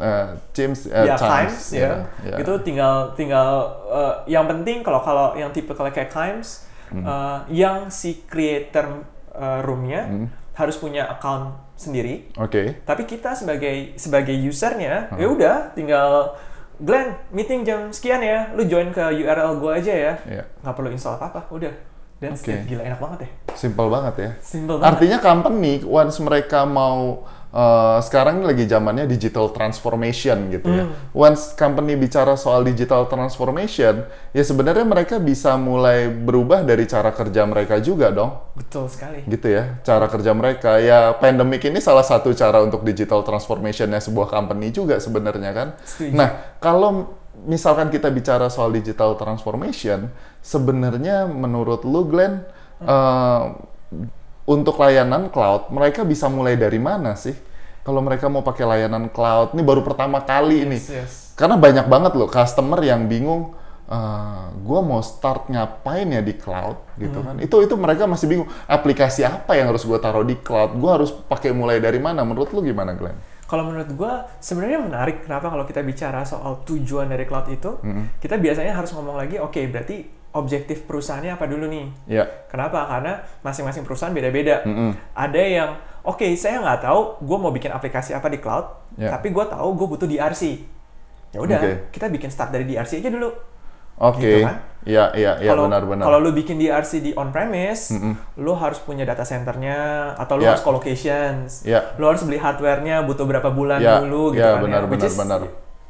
eh, 0.00 0.26
Teams 0.56 0.88
eh, 0.88 1.12
ya, 1.12 1.20
Times, 1.20 1.28
Times, 1.28 1.56
ya. 1.76 1.92
ya. 2.24 2.36
Itu 2.40 2.56
tinggal 2.64 3.12
tinggal 3.12 3.48
eh, 3.92 4.32
yang 4.32 4.48
penting 4.48 4.80
kalau 4.80 5.04
kalau 5.04 5.36
yang 5.36 5.52
tipe 5.52 5.76
kayak 5.76 6.08
Times 6.08 6.64
Hmm. 6.86 7.02
yang 7.50 7.90
si 7.90 8.22
creator 8.30 9.02
eh, 9.36 9.60
roomnya 9.60 10.02
Hmm. 10.02 10.26
harus 10.52 10.74
punya 10.74 11.04
account 11.06 11.52
sendiri. 11.74 12.32
Oke. 12.34 12.80
Tapi 12.82 13.04
kita 13.04 13.32
sebagai 13.32 13.92
sebagai 13.94 14.32
usernya, 14.32 15.08
Hmm. 15.08 15.18
ya 15.18 15.26
udah 15.28 15.56
tinggal 15.70 16.32
Glenn 16.76 17.16
meeting 17.30 17.62
jam 17.62 17.88
sekian 17.88 18.20
ya, 18.20 18.52
lu 18.52 18.64
join 18.64 18.88
ke 18.90 19.00
URL 19.00 19.56
gua 19.56 19.76
aja 19.76 19.88
ya, 19.88 20.12
Iya. 20.22 20.44
nggak 20.60 20.74
perlu 20.74 20.88
install 20.90 21.16
apa 21.16 21.30
apa, 21.30 21.40
udah. 21.50 21.72
Oke. 22.16 22.48
it. 22.48 22.64
Gila 22.64 22.80
enak 22.82 22.96
banget 22.96 23.18
ya, 23.20 23.30
Simple 23.54 23.88
banget 23.88 24.14
ya. 24.16 24.30
simple 24.40 24.76
banget. 24.76 24.88
Artinya 24.90 25.18
company 25.20 25.72
once 25.82 26.16
mereka 26.18 26.64
mau 26.64 27.24
eh, 27.56 27.98
sekarang 28.04 28.44
ini 28.44 28.52
lagi 28.52 28.64
zamannya 28.68 29.08
digital 29.08 29.48
transformation 29.56 30.52
gitu 30.52 30.68
ya. 30.68 30.84
Hmm. 30.84 30.92
Once 31.16 31.56
company 31.56 31.96
bicara 31.96 32.36
soal 32.36 32.68
digital 32.68 33.08
transformation, 33.08 34.04
ya 34.36 34.44
sebenarnya 34.44 34.84
mereka 34.84 35.16
bisa 35.16 35.56
mulai 35.56 36.12
berubah 36.12 36.60
dari 36.68 36.84
cara 36.84 37.16
kerja 37.16 37.48
mereka 37.48 37.80
juga 37.80 38.12
dong. 38.12 38.36
Betul 38.56 38.88
sekali. 38.92 39.20
gitu 39.28 39.46
ya 39.52 39.78
cara 39.84 40.06
kerja 40.08 40.32
mereka 40.32 40.80
ya 40.80 41.14
pandemic 41.16 41.62
ini 41.68 41.78
salah 41.78 42.02
satu 42.02 42.32
cara 42.32 42.64
untuk 42.64 42.82
digital 42.82 43.22
transformationnya 43.22 44.00
sebuah 44.00 44.32
company 44.32 44.72
juga 44.72 44.98
sebenarnya 44.98 45.50
kan 45.52 45.68
Setuju. 45.84 46.12
nah 46.16 46.56
kalau 46.58 47.14
misalkan 47.44 47.92
kita 47.92 48.08
bicara 48.08 48.48
soal 48.48 48.72
digital 48.72 49.14
transformation 49.20 50.08
sebenarnya 50.40 51.28
menurut 51.28 51.84
lu 51.84 52.08
Glenn 52.08 52.42
eh, 52.82 53.42
untuk 54.46 54.78
layanan 54.78 55.28
cloud 55.28 55.68
mereka 55.74 56.06
bisa 56.06 56.30
mulai 56.30 56.54
dari 56.54 56.78
mana 56.78 57.18
sih? 57.18 57.34
Kalau 57.82 58.02
mereka 58.02 58.26
mau 58.26 58.42
pakai 58.42 58.66
layanan 58.66 59.10
cloud 59.10 59.54
ini 59.54 59.62
baru 59.62 59.82
pertama 59.82 60.22
kali 60.22 60.66
ini. 60.66 60.78
Yes, 60.78 60.90
yes. 60.90 61.12
karena 61.38 61.58
banyak 61.58 61.86
banget 61.86 62.12
loh 62.18 62.30
customer 62.30 62.80
yang 62.82 63.06
bingung 63.06 63.54
eh 63.86 64.46
gue 64.66 64.80
mau 64.82 64.98
start 64.98 65.46
ngapain 65.46 66.10
ya 66.10 66.18
di 66.18 66.34
cloud? 66.34 66.98
gitu 66.98 67.22
kan. 67.22 67.38
Itu 67.38 67.62
itu 67.62 67.74
mereka 67.78 68.10
masih 68.10 68.26
bingung 68.26 68.48
aplikasi 68.66 69.22
apa 69.22 69.54
yang 69.54 69.70
harus 69.70 69.86
gue 69.86 69.98
taruh 70.02 70.26
di 70.26 70.34
cloud? 70.42 70.74
Gue 70.74 70.90
harus 70.90 71.14
pakai 71.14 71.54
mulai 71.54 71.78
dari 71.78 72.02
mana? 72.02 72.26
Menurut 72.26 72.50
lu 72.50 72.66
gimana 72.66 72.98
Glenn? 72.98 73.14
Kalau 73.46 73.62
menurut 73.62 73.90
gua 73.94 74.26
sebenarnya 74.42 74.82
menarik 74.82 75.22
kenapa 75.22 75.54
kalau 75.54 75.62
kita 75.62 75.78
bicara 75.86 76.26
soal 76.26 76.66
tujuan 76.66 77.06
dari 77.06 77.30
cloud 77.30 77.46
itu, 77.46 77.78
kita 78.18 78.42
biasanya 78.42 78.74
harus 78.74 78.90
ngomong 78.90 79.14
lagi, 79.14 79.38
oke 79.38 79.70
berarti 79.70 80.02
objektif 80.36 80.84
perusahaannya 80.84 81.32
apa 81.32 81.44
dulu 81.44 81.64
nih? 81.66 81.86
Ya, 82.06 82.24
Kenapa? 82.46 82.84
Karena 82.86 83.12
masing-masing 83.40 83.82
perusahaan 83.82 84.12
beda-beda. 84.12 84.60
Mm-mm. 84.62 84.92
Ada 85.12 85.42
yang, 85.42 85.70
oke 86.02 86.28
saya 86.34 86.60
nggak 86.60 86.80
tahu 86.82 87.00
gue 87.20 87.38
mau 87.38 87.50
bikin 87.50 87.68
aplikasi 87.68 88.12
apa 88.12 88.28
di 88.28 88.36
cloud, 88.36 88.66
Ya. 88.94 89.10
tapi 89.10 89.28
gue 89.28 89.44
tahu 89.44 89.68
gue 89.72 89.86
butuh 89.88 90.04
DRC. 90.04 90.42
Ya 91.30 91.38
udah, 91.38 91.58
Oke. 91.58 91.72
kita 91.90 92.06
bikin 92.06 92.28
start 92.28 92.48
dari 92.50 92.64
DRC 92.64 92.98
aja 92.98 93.08
dulu. 93.08 93.28
oke, 93.96 94.20
Gitu 94.20 94.44
kan? 94.44 94.60
iya 94.84 95.08
iya 95.10 95.32
iya 95.38 95.52
benar-benar. 95.52 96.04
kalau 96.04 96.20
lu 96.20 96.28
bikin 96.30 96.56
DRC 96.56 97.00
di 97.00 97.10
on 97.12 97.28
premise, 97.28 97.96
lu 98.36 98.52
harus 98.52 98.76
punya 98.78 99.02
data 99.02 99.20
centernya 99.20 99.76
atau 100.14 100.36
lu 100.36 100.44
Ya. 100.44 100.52
harus 100.52 100.60
co-locations. 100.60 101.64
Ya. 101.64 101.96
Lu 101.96 102.04
harus 102.04 102.20
beli 102.20 102.36
hardware-nya 102.36 103.00
butuh 103.02 103.24
berapa 103.24 103.48
bulan 103.48 103.80
Ya, 103.80 103.98
dulu 103.98 104.32
gitu 104.32 104.44
ya, 104.44 104.56
kan 104.56 104.62
benar, 104.62 104.80
Which 104.84 105.00
benar, 105.02 105.40
benar. 105.40 105.40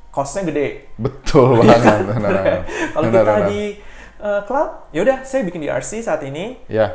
Cost-nya 0.09 0.43
gede. 0.45 0.87
betul 0.97 1.61
Iya 1.61 1.77
banget, 1.83 2.09
kan? 2.09 2.61
Kalau 2.89 3.05
kita 3.05 3.21
benar. 3.21 3.47
di 3.47 3.63
uh, 4.19 4.43
cloud, 4.45 4.91
ya 4.91 5.01
udah 5.03 5.23
saya 5.23 5.43
bikin 5.43 5.61
DRC 5.61 6.01
saat 6.01 6.23
ini, 6.23 6.61
ya. 6.67 6.93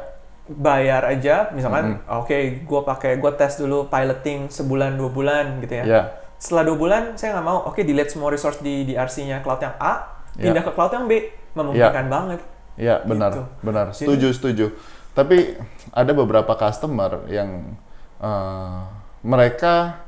Bayar 0.48 1.06
aja. 1.06 1.48
Misalkan 1.52 2.02
oke 2.06 2.36
gue 2.62 2.82
pakai 2.84 3.16
gue 3.18 3.32
tes 3.34 3.56
dulu 3.56 3.88
piloting 3.88 4.48
sebulan 4.48 5.00
dua 5.00 5.08
bulan 5.08 5.46
gitu 5.60 5.80
ya. 5.80 5.84
Ya. 5.86 6.02
Setelah 6.36 6.68
dua 6.68 6.78
bulan 6.78 7.02
saya 7.16 7.38
nggak 7.38 7.46
mau. 7.46 7.64
Oke 7.66 7.82
delete 7.82 8.12
semua 8.12 8.28
resource 8.28 8.60
di 8.60 8.84
DRC-nya 8.84 9.40
cloud 9.40 9.62
yang 9.62 9.78
A 9.78 10.20
Ya. 10.36 10.50
pindah 10.50 10.64
ke 10.64 10.72
cloud 10.72 10.92
yang 10.92 11.06
B. 11.08 11.30
Memungkinkan 11.54 12.08
banget. 12.08 12.40
Iya 12.76 13.04
benar, 13.04 13.32
Gitu. 13.32 13.44
benar. 13.62 13.86
Jadi- 13.92 14.00
Setuju, 14.02 14.28
setuju. 14.34 14.66
Tapi 15.12 15.56
ada 15.92 16.12
beberapa 16.12 16.52
customer 16.56 17.28
yang 17.28 17.76
eh, 18.18 18.82
mereka 19.22 20.04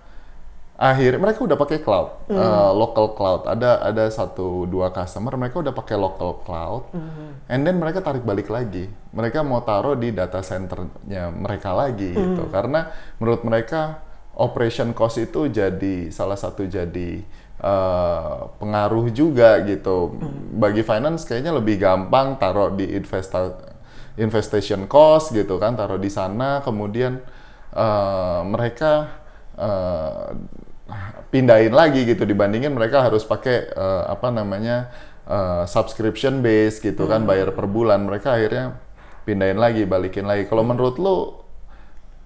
akhir 0.83 1.15
mereka 1.15 1.39
udah 1.47 1.55
pakai 1.55 1.79
cloud, 1.79 2.27
eh, 2.27 2.71
local 2.75 3.15
cloud. 3.15 3.47
Ada 3.47 3.87
ada 3.87 4.11
satu 4.11 4.67
dua 4.67 4.91
customer 4.91 5.31
mereka 5.39 5.63
udah 5.63 5.71
pakai 5.71 5.95
local 5.95 6.43
cloud, 6.43 6.91
and 7.47 7.63
then 7.63 7.79
mereka 7.79 8.03
tarik 8.03 8.27
balik 8.27 8.51
lagi. 8.51 8.91
Mereka 9.15 9.47
mau 9.47 9.63
taruh 9.63 9.95
di 9.95 10.11
data 10.11 10.43
centernya 10.43 11.31
mereka 11.31 11.71
lagi 11.71 12.11
gitu, 12.11 12.51
karena 12.51 12.91
menurut 13.23 13.47
mereka 13.47 14.03
operation 14.35 14.91
cost 14.91 15.23
itu 15.23 15.47
jadi 15.47 16.11
salah 16.11 16.35
satu 16.35 16.67
jadi 16.67 17.23
eh, 17.63 18.37
pengaruh 18.59 19.07
juga 19.15 19.63
gitu. 19.63 20.19
Bagi 20.59 20.83
finance 20.83 21.23
kayaknya 21.23 21.55
lebih 21.55 21.79
gampang 21.79 22.35
taruh 22.35 22.75
di 22.75 22.91
investa 22.91 23.55
investation 24.19 24.83
cost 24.91 25.31
gitu 25.31 25.55
kan, 25.63 25.79
taruh 25.79 25.95
di 25.95 26.11
sana 26.11 26.59
kemudian 26.59 27.23
eh, 27.71 28.41
mereka 28.43 29.15
eh, 29.55 30.59
pindahin 31.29 31.71
lagi 31.71 32.03
gitu 32.03 32.23
dibandingin 32.23 32.69
mereka 32.69 33.01
harus 33.01 33.23
pakai 33.23 33.71
eh, 33.71 34.03
apa 34.05 34.29
namanya 34.29 34.91
eh, 35.25 35.63
subscription 35.65 36.43
base 36.43 36.79
gitu 36.79 37.07
kan 37.07 37.23
bayar 37.23 37.51
per 37.51 37.65
bulan. 37.65 38.03
Mereka 38.03 38.29
akhirnya 38.29 38.77
pindahin 39.23 39.57
lagi, 39.57 39.87
balikin 39.87 40.27
lagi. 40.27 40.45
Kalau 40.45 40.61
menurut 40.61 40.99
lu 40.99 41.39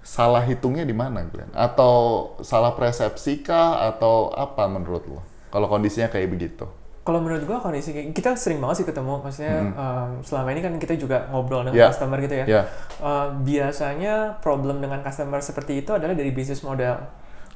salah 0.01 0.39
hitungnya 0.41 0.87
di 0.87 0.95
mana, 0.95 1.27
Glenn? 1.27 1.51
Atau 1.51 1.93
salah 2.41 2.71
persepsi 2.73 3.43
kah? 3.43 3.91
Atau 3.91 4.31
apa 4.31 4.65
menurut 4.65 5.03
lo? 5.05 5.19
Kalau 5.47 5.67
kondisinya 5.67 6.07
kayak 6.07 6.29
begitu. 6.29 6.67
kalau 7.07 7.23
menurut 7.23 7.47
gua 7.47 7.63
kondisi 7.63 7.95
kita 8.11 8.35
sering 8.35 8.59
banget 8.59 8.83
sih 8.83 8.87
ketemu 8.91 9.23
maksudnya 9.23 9.63
um, 9.79 10.19
selama 10.27 10.51
ini 10.51 10.59
kan 10.59 10.75
kita 10.75 10.99
juga 10.99 11.23
ngobrol 11.31 11.63
dengan 11.63 11.79
Ya. 11.79 11.87
customer 11.87 12.19
gitu 12.19 12.35
ya 12.35 12.45
Ya, 12.45 12.61
Uh, 12.99 13.31
biasanya 13.47 14.35
problem 14.43 14.83
dengan 14.83 14.99
customer 14.99 15.39
seperti 15.39 15.79
itu 15.79 15.95
adalah 15.95 16.11
dari 16.11 16.35
bisnis 16.35 16.59
model 16.59 16.99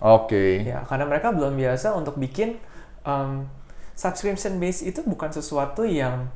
oke. 0.02 0.66
Ya, 0.66 0.82
karena 0.84 1.06
mereka 1.06 1.30
belum 1.30 1.54
biasa 1.54 1.94
untuk 1.94 2.18
bikin 2.18 2.58
um, 3.02 3.46
subscription 3.94 4.58
base 4.58 4.82
itu 4.82 5.00
bukan 5.02 5.30
sesuatu 5.30 5.86
yang 5.86 6.28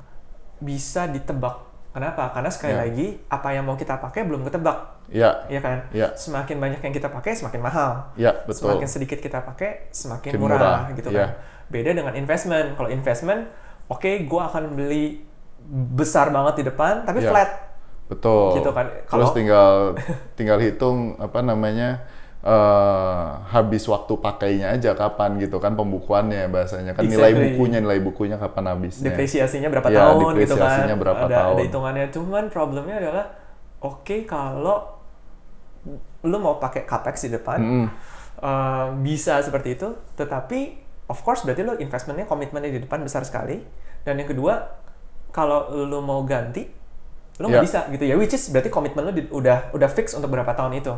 bisa 0.58 1.06
ditebak. 1.06 1.66
Kenapa? 1.92 2.28
Karena 2.30 2.52
sekali 2.52 2.76
Ya. 2.76 2.80
lagi 2.84 3.08
apa 3.26 3.50
yang 3.50 3.64
mau 3.64 3.74
kita 3.74 3.96
pakai 3.98 4.28
belum 4.28 4.44
ketebak, 4.44 5.00
Ya, 5.08 5.48
ya 5.48 5.62
kan? 5.64 5.88
Ya. 5.96 6.12
Semakin 6.14 6.60
banyak 6.60 6.82
yang 6.82 6.92
kita 6.92 7.08
pakai 7.08 7.34
semakin 7.34 7.62
mahal. 7.62 8.12
ya 8.16 8.36
betul. 8.44 8.68
Semakin 8.68 8.88
sedikit 8.90 9.20
kita 9.20 9.40
pakai 9.42 9.88
semakin 9.90 10.36
Makin 10.36 10.42
murah, 10.42 10.58
murah, 10.60 10.80
gitu 10.92 11.10
ya. 11.10 11.16
kan. 11.16 11.30
Beda 11.72 11.90
dengan 11.94 12.14
investment. 12.14 12.76
Kalau 12.76 12.90
investment, 12.90 13.48
oke, 13.88 14.12
gua 14.28 14.50
akan 14.50 14.76
beli 14.76 15.24
besar 15.96 16.30
banget 16.30 16.62
di 16.62 16.64
depan, 16.68 17.06
tapi 17.06 17.24
Ya. 17.24 17.32
flat. 17.32 17.50
Betul. 18.06 18.60
Gitu 18.60 18.70
kan. 18.70 18.86
Terus 18.92 19.08
Kalau- 19.10 19.34
tinggal 19.34 19.70
tinggal 20.38 20.58
hitung 20.60 21.16
apa 21.18 21.40
namanya 21.40 22.04
eh, 22.46 23.26
habis 23.50 23.84
waktu 23.86 24.14
pakainya 24.16 24.70
aja 24.72 24.94
kapan 24.94 25.42
gitu 25.42 25.58
kan 25.58 25.74
pembukuannya 25.74 26.46
bahasanya 26.48 26.94
kan 26.94 27.02
nilai 27.04 27.34
bukunya 27.34 27.82
nilai 27.82 27.98
bukunya 28.00 28.38
kapan 28.38 28.70
habisnya. 28.70 29.10
depresiasinya 29.10 29.68
berapa 29.68 29.90
Ya, 29.90 30.06
tahun 30.06 30.38
gitu 30.38 30.56
kan 30.56 30.94
berapa 30.96 31.26
ada, 31.26 31.36
tahun. 31.36 31.54
ada 31.58 31.64
hitungannya 31.66 32.06
cuman 32.10 32.44
problemnya 32.48 32.96
adalah 33.02 33.26
oke 33.82 34.16
kalau 34.24 34.78
lu 36.24 36.38
mau 36.38 36.58
pakai 36.58 36.86
capex 36.86 37.26
di 37.26 37.34
depan 37.34 37.60
Mm-mm. 37.60 37.88
eh, 38.40 38.86
bisa 39.02 39.42
seperti 39.42 39.76
itu 39.76 39.88
tetapi 40.14 40.60
of 41.06 41.22
course 41.22 41.42
berarti 41.42 41.62
lu 41.62 41.78
investmentnya 41.78 42.26
komitmennya 42.26 42.70
di 42.72 42.82
depan 42.82 43.02
besar 43.02 43.22
sekali 43.22 43.62
dan 44.02 44.18
yang 44.18 44.26
kedua 44.26 44.70
kalau 45.30 45.70
lu 45.76 45.98
mau 46.00 46.22
ganti 46.24 46.66
lu 47.36 47.46
nggak 47.46 47.58
Ya. 47.58 47.66
bisa 47.66 47.80
gitu 47.90 48.04
ya 48.04 48.16
which 48.16 48.32
is 48.32 48.48
berarti 48.48 48.70
komitmen 48.70 49.02
lu 49.04 49.14
di- 49.14 49.30
udah 49.30 49.70
udah 49.72 49.90
fix 49.92 50.14
untuk 50.14 50.30
berapa 50.30 50.50
tahun 50.52 50.80
itu 50.80 50.94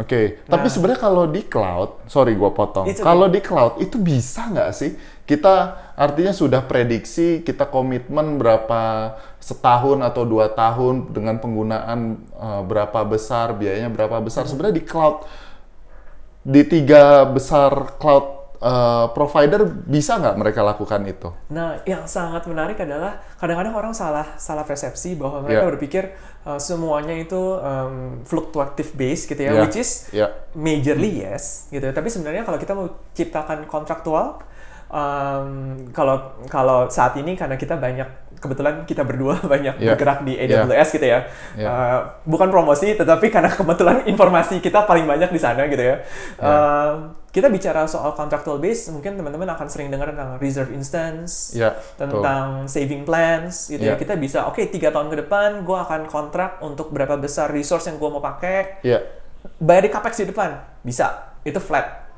Oke, 0.00 0.40
tapi 0.48 0.64
Nah. 0.64 0.72
sebenarnya 0.72 1.00
kalau 1.04 1.28
di 1.28 1.44
cloud, 1.44 2.08
sorry 2.08 2.32
gua 2.32 2.56
potong. 2.56 2.88
Okay. 2.88 3.04
Kalau 3.04 3.28
di 3.28 3.44
cloud 3.44 3.84
itu 3.84 4.00
bisa 4.00 4.48
nggak 4.48 4.72
sih? 4.72 4.96
Kita 5.28 5.76
artinya 5.92 6.32
sudah 6.32 6.64
prediksi 6.64 7.44
kita 7.44 7.68
komitmen 7.68 8.40
berapa 8.40 9.14
setahun 9.36 10.00
atau 10.00 10.24
dua 10.24 10.48
tahun 10.56 11.12
dengan 11.12 11.36
penggunaan 11.36 12.16
eh, 12.16 12.62
berapa 12.64 13.04
besar 13.04 13.52
biayanya 13.52 13.92
berapa 13.92 14.16
besar. 14.24 14.48
Hmm. 14.48 14.56
Sebenarnya 14.56 14.76
di 14.80 14.84
cloud 14.88 15.16
di 16.40 16.62
tiga 16.64 17.28
besar 17.28 18.00
cloud 18.00 18.39
eh, 18.60 19.06
provider 19.16 19.64
bisa 19.64 20.20
nggak 20.20 20.36
mereka 20.36 20.60
lakukan 20.60 21.00
itu? 21.08 21.32
Nah, 21.48 21.80
yang 21.88 22.04
sangat 22.04 22.44
menarik 22.44 22.76
adalah 22.76 23.16
kadang-kadang 23.40 23.72
orang 23.72 23.92
salah 23.96 24.36
salah 24.36 24.64
persepsi 24.68 25.16
bahwa 25.16 25.40
mereka 25.40 25.64
Yeah. 25.64 25.70
berpikir 25.72 26.04
uh, 26.44 26.60
semuanya 26.60 27.16
itu 27.16 27.36
um, 27.56 28.20
fluctuative 28.22 28.92
base 28.94 29.24
gitu 29.24 29.40
ya, 29.40 29.56
Yeah. 29.56 29.62
which 29.64 29.76
is 29.76 29.90
Ya, 30.12 30.28
majorly 30.52 31.24
yes 31.24 31.68
gitu. 31.72 31.88
Tapi 31.88 32.08
sebenarnya 32.12 32.44
kalau 32.44 32.60
kita 32.60 32.72
mau 32.76 32.86
ciptakan 33.16 33.64
kontraktual, 33.64 34.44
um, 34.92 35.48
kalau 35.90 36.16
kalau 36.50 36.90
saat 36.90 37.16
ini 37.16 37.34
karena 37.34 37.56
kita 37.56 37.78
banyak 37.78 38.29
kebetulan 38.40 38.88
kita 38.88 39.04
berdua 39.04 39.36
banyak 39.52 39.76
Yeah. 39.76 39.94
bergerak 39.94 40.24
di 40.24 40.34
Yeah. 40.34 40.64
AWS 40.64 40.88
gitu 40.96 41.06
ya. 41.06 41.20
Yeah. 41.54 41.68
Uh, 41.68 41.98
bukan 42.24 42.48
promosi, 42.48 42.96
tetapi 42.96 43.28
karena 43.28 43.52
kebetulan 43.52 44.02
informasi 44.12 44.58
kita 44.58 44.88
paling 44.88 45.04
banyak 45.04 45.28
di 45.28 45.40
sana 45.40 45.68
gitu 45.68 45.84
ya. 45.84 46.00
Uh, 46.40 47.12
kita 47.30 47.46
bicara 47.46 47.86
soal 47.86 48.10
contractual 48.18 48.58
base, 48.58 48.90
mungkin 48.90 49.14
teman-teman 49.14 49.46
akan 49.54 49.70
sering 49.70 49.86
dengar 49.86 50.10
tentang 50.10 50.34
reserve 50.42 50.74
instance, 50.74 51.54
ya, 51.54 51.70
betul. 51.94 52.18
tentang 52.18 52.66
saving 52.66 53.06
plans 53.06 53.70
gitu 53.70 53.78
ya. 53.78 53.94
Yeah. 53.94 54.00
Kita 54.00 54.18
bisa, 54.18 54.50
oke 54.50 54.58
tiga 54.66 54.90
tahun 54.90 55.12
ke 55.14 55.28
depan, 55.28 55.62
gue 55.62 55.78
akan 55.78 56.10
kontrak 56.10 56.58
untuk 56.58 56.90
berapa 56.90 57.14
besar 57.14 57.54
resource 57.54 57.86
yang 57.86 58.02
gue 58.02 58.10
mau 58.10 58.18
pakai, 58.18 58.82
Ya, 58.82 58.98
bayar 59.62 59.86
di 59.86 59.90
capex 59.94 60.18
di 60.18 60.26
depan, 60.26 60.58
bisa, 60.82 61.36
itu 61.46 61.60
flat, 61.62 62.10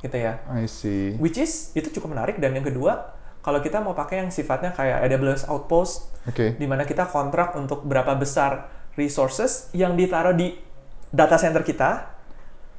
gitu 0.00 0.14
ya. 0.14 0.38
I 0.46 0.70
see. 0.70 1.18
Which 1.18 1.36
is 1.36 1.74
itu 1.74 1.90
cukup 1.90 2.14
menarik 2.14 2.38
dan 2.38 2.54
yang 2.54 2.62
kedua, 2.62 3.10
kalau 3.40 3.60
kita 3.60 3.80
mau 3.80 3.92
pakai 3.92 4.20
yang 4.20 4.30
sifatnya 4.30 4.70
kayak 4.70 5.00
AWS 5.06 5.48
Outpost, 5.48 6.12
Oke. 6.28 6.54
di 6.54 6.66
mana 6.68 6.84
kita 6.84 7.08
kontrak 7.08 7.56
untuk 7.56 7.82
berapa 7.82 8.12
besar 8.14 8.68
resources 8.94 9.72
yang 9.72 9.96
ditaruh 9.96 10.36
di 10.36 10.52
data 11.08 11.40
center 11.40 11.64
kita, 11.64 12.12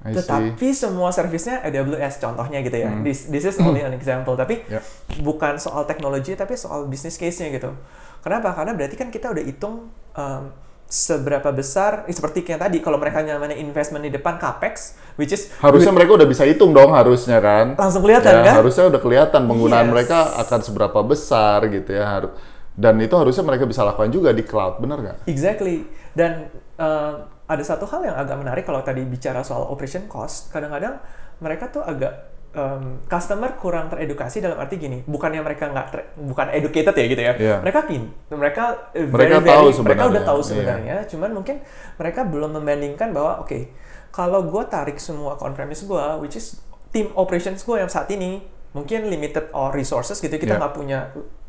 I 0.01 0.13
see. 0.13 0.21
tetapi 0.21 0.67
semua 0.73 1.09
servisnya 1.09 1.61
AWS 1.61 2.17
contohnya 2.17 2.61
gitu 2.61 2.77
ya. 2.77 2.89
Hmm. 2.89 3.01
This, 3.01 3.29
this 3.29 3.45
is 3.45 3.57
only 3.61 3.81
an 3.81 3.93
example, 3.93 4.33
tapi 4.33 4.61
Ya. 4.65 4.81
bukan 5.21 5.57
soal 5.57 5.85
teknologi 5.85 6.33
tapi 6.33 6.57
soal 6.57 6.85
business 6.85 7.17
case-nya 7.17 7.53
gitu. 7.53 7.73
Kenapa? 8.21 8.53
Karena 8.53 8.73
berarti 8.73 8.97
kan 8.97 9.09
kita 9.09 9.33
udah 9.33 9.41
hitung 9.41 9.89
um, 10.13 10.43
seberapa 10.91 11.49
besar, 11.49 12.03
eh, 12.03 12.11
seperti 12.11 12.43
yang 12.43 12.59
tadi 12.59 12.83
kalau 12.83 12.99
mereka 12.99 13.23
namanya 13.23 13.55
investment 13.55 14.03
di 14.03 14.11
depan 14.11 14.35
capex, 14.35 14.99
which 15.15 15.31
is 15.31 15.47
Harusnya 15.57 15.89
mereka 15.89 16.19
udah 16.19 16.27
bisa 16.27 16.43
hitung 16.43 16.75
dong 16.75 16.91
harusnya 16.91 17.39
kan. 17.39 17.79
langsung 17.79 18.03
kelihatan 18.03 18.43
Ya, 18.43 18.43
kan? 18.43 18.53
harusnya 18.59 18.91
udah 18.91 18.99
kelihatan 18.99 19.41
penggunaan 19.47 19.87
Yes. 19.87 19.93
mereka 19.95 20.17
akan 20.37 20.59
seberapa 20.59 20.99
besar 21.01 21.63
gitu 21.65 21.95
ya. 21.95 22.03
Haru- 22.05 22.35
Dan 22.71 22.99
itu 22.99 23.11
harusnya 23.13 23.43
mereka 23.43 23.63
bisa 23.63 23.83
lakukan 23.83 24.07
juga 24.09 24.31
di 24.31 24.43
cloud, 24.43 24.79
bener 24.79 24.99
nggak? 24.99 25.17
Exactly. 25.27 25.83
Dan 26.11 26.47
uh, 26.75 27.13
ada 27.45 27.63
satu 27.63 27.83
hal 27.85 28.03
yang 28.03 28.15
agak 28.15 28.35
menarik 28.35 28.63
kalau 28.63 28.79
tadi 28.79 29.03
bicara 29.03 29.43
soal 29.43 29.67
operation 29.67 30.07
cost, 30.07 30.51
kadang-kadang 30.51 30.99
mereka 31.39 31.67
tuh 31.67 31.83
agak 31.83 32.31
um, 32.53 32.99
customer 33.05 33.55
kurang 33.55 33.87
teredukasi 33.87 34.39
dalam 34.39 34.57
arti 34.57 34.75
gini, 34.75 35.03
bukannya 35.03 35.39
mereka 35.39 35.67
nggak 35.67 35.87
ter- 35.89 36.07
bukan 36.15 36.47
educated 36.51 36.93
ya 36.93 37.05
gitu 37.05 37.21
ya, 37.21 37.33
Iya. 37.35 37.55
mereka 37.59 37.79
pin, 37.85 38.11
mereka 38.29 38.63
uh, 38.91 39.07
Mereka 39.07 39.35
very, 39.37 39.49
tahu 39.49 39.65
very- 39.67 39.83
mereka 39.83 40.03
udah 40.07 40.23
tahu 40.23 40.39
sebenarnya, 40.41 40.95
cuman 41.05 41.29
mungkin 41.31 41.55
mereka 41.95 42.21
belum 42.23 42.51
membandingkan 42.55 43.09
bahwa 43.11 43.39
oke, 43.39 43.71
kalau 44.09 44.43
gue 44.43 44.63
tarik 44.67 44.97
semua 44.97 45.39
on-premise 45.39 45.83
gue, 45.83 46.03
which 46.19 46.35
is 46.35 46.59
tim 46.91 47.07
operations 47.15 47.63
gue 47.63 47.79
yang 47.79 47.87
saat 47.87 48.11
ini 48.11 48.43
mungkin 48.71 49.07
limited 49.07 49.47
or 49.51 49.71
resources 49.71 50.19
gitu, 50.19 50.35
kita 50.35 50.55
Iya. 50.55 50.59
nggak 50.59 50.73
punya 50.73 50.99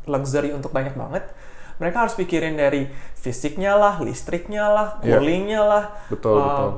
luxury 0.05 0.51
untuk 0.51 0.71
banyak 0.71 0.95
banget. 0.95 1.23
Mereka 1.73 2.05
harus 2.05 2.13
pikirin 2.13 2.53
dari 2.53 2.85
fisiknya 3.17 3.73
lah, 3.73 3.97
listriknya 3.99 4.69
lah, 4.69 4.87
Iya. 5.01 5.17
coolingnya 5.19 5.61
lah, 5.63 5.83
Betul, 6.07 6.37
uh, 6.37 6.47
betul. 6.47 6.69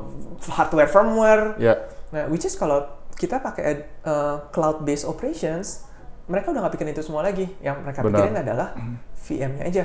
hardware 0.49 0.89
firmware. 0.89 1.45
Ya, 1.57 1.75
Nah, 2.09 2.31
which 2.31 2.47
is 2.47 2.55
kalau 2.55 2.85
kita 3.15 3.39
pakai 3.39 3.63
uh, 4.03 4.47
cloud-based 4.49 5.03
operations, 5.03 5.87
mereka 6.25 6.51
udah 6.51 6.61
nggak 6.61 6.73
pikirin 6.73 6.91
itu 6.91 7.01
semua 7.01 7.21
lagi. 7.21 7.47
Yang 7.59 7.75
mereka 7.81 7.99
Benar. 8.01 8.11
pikirin 8.13 8.35
adalah 8.37 8.67
VM-nya 9.17 9.63
aja. 9.65 9.83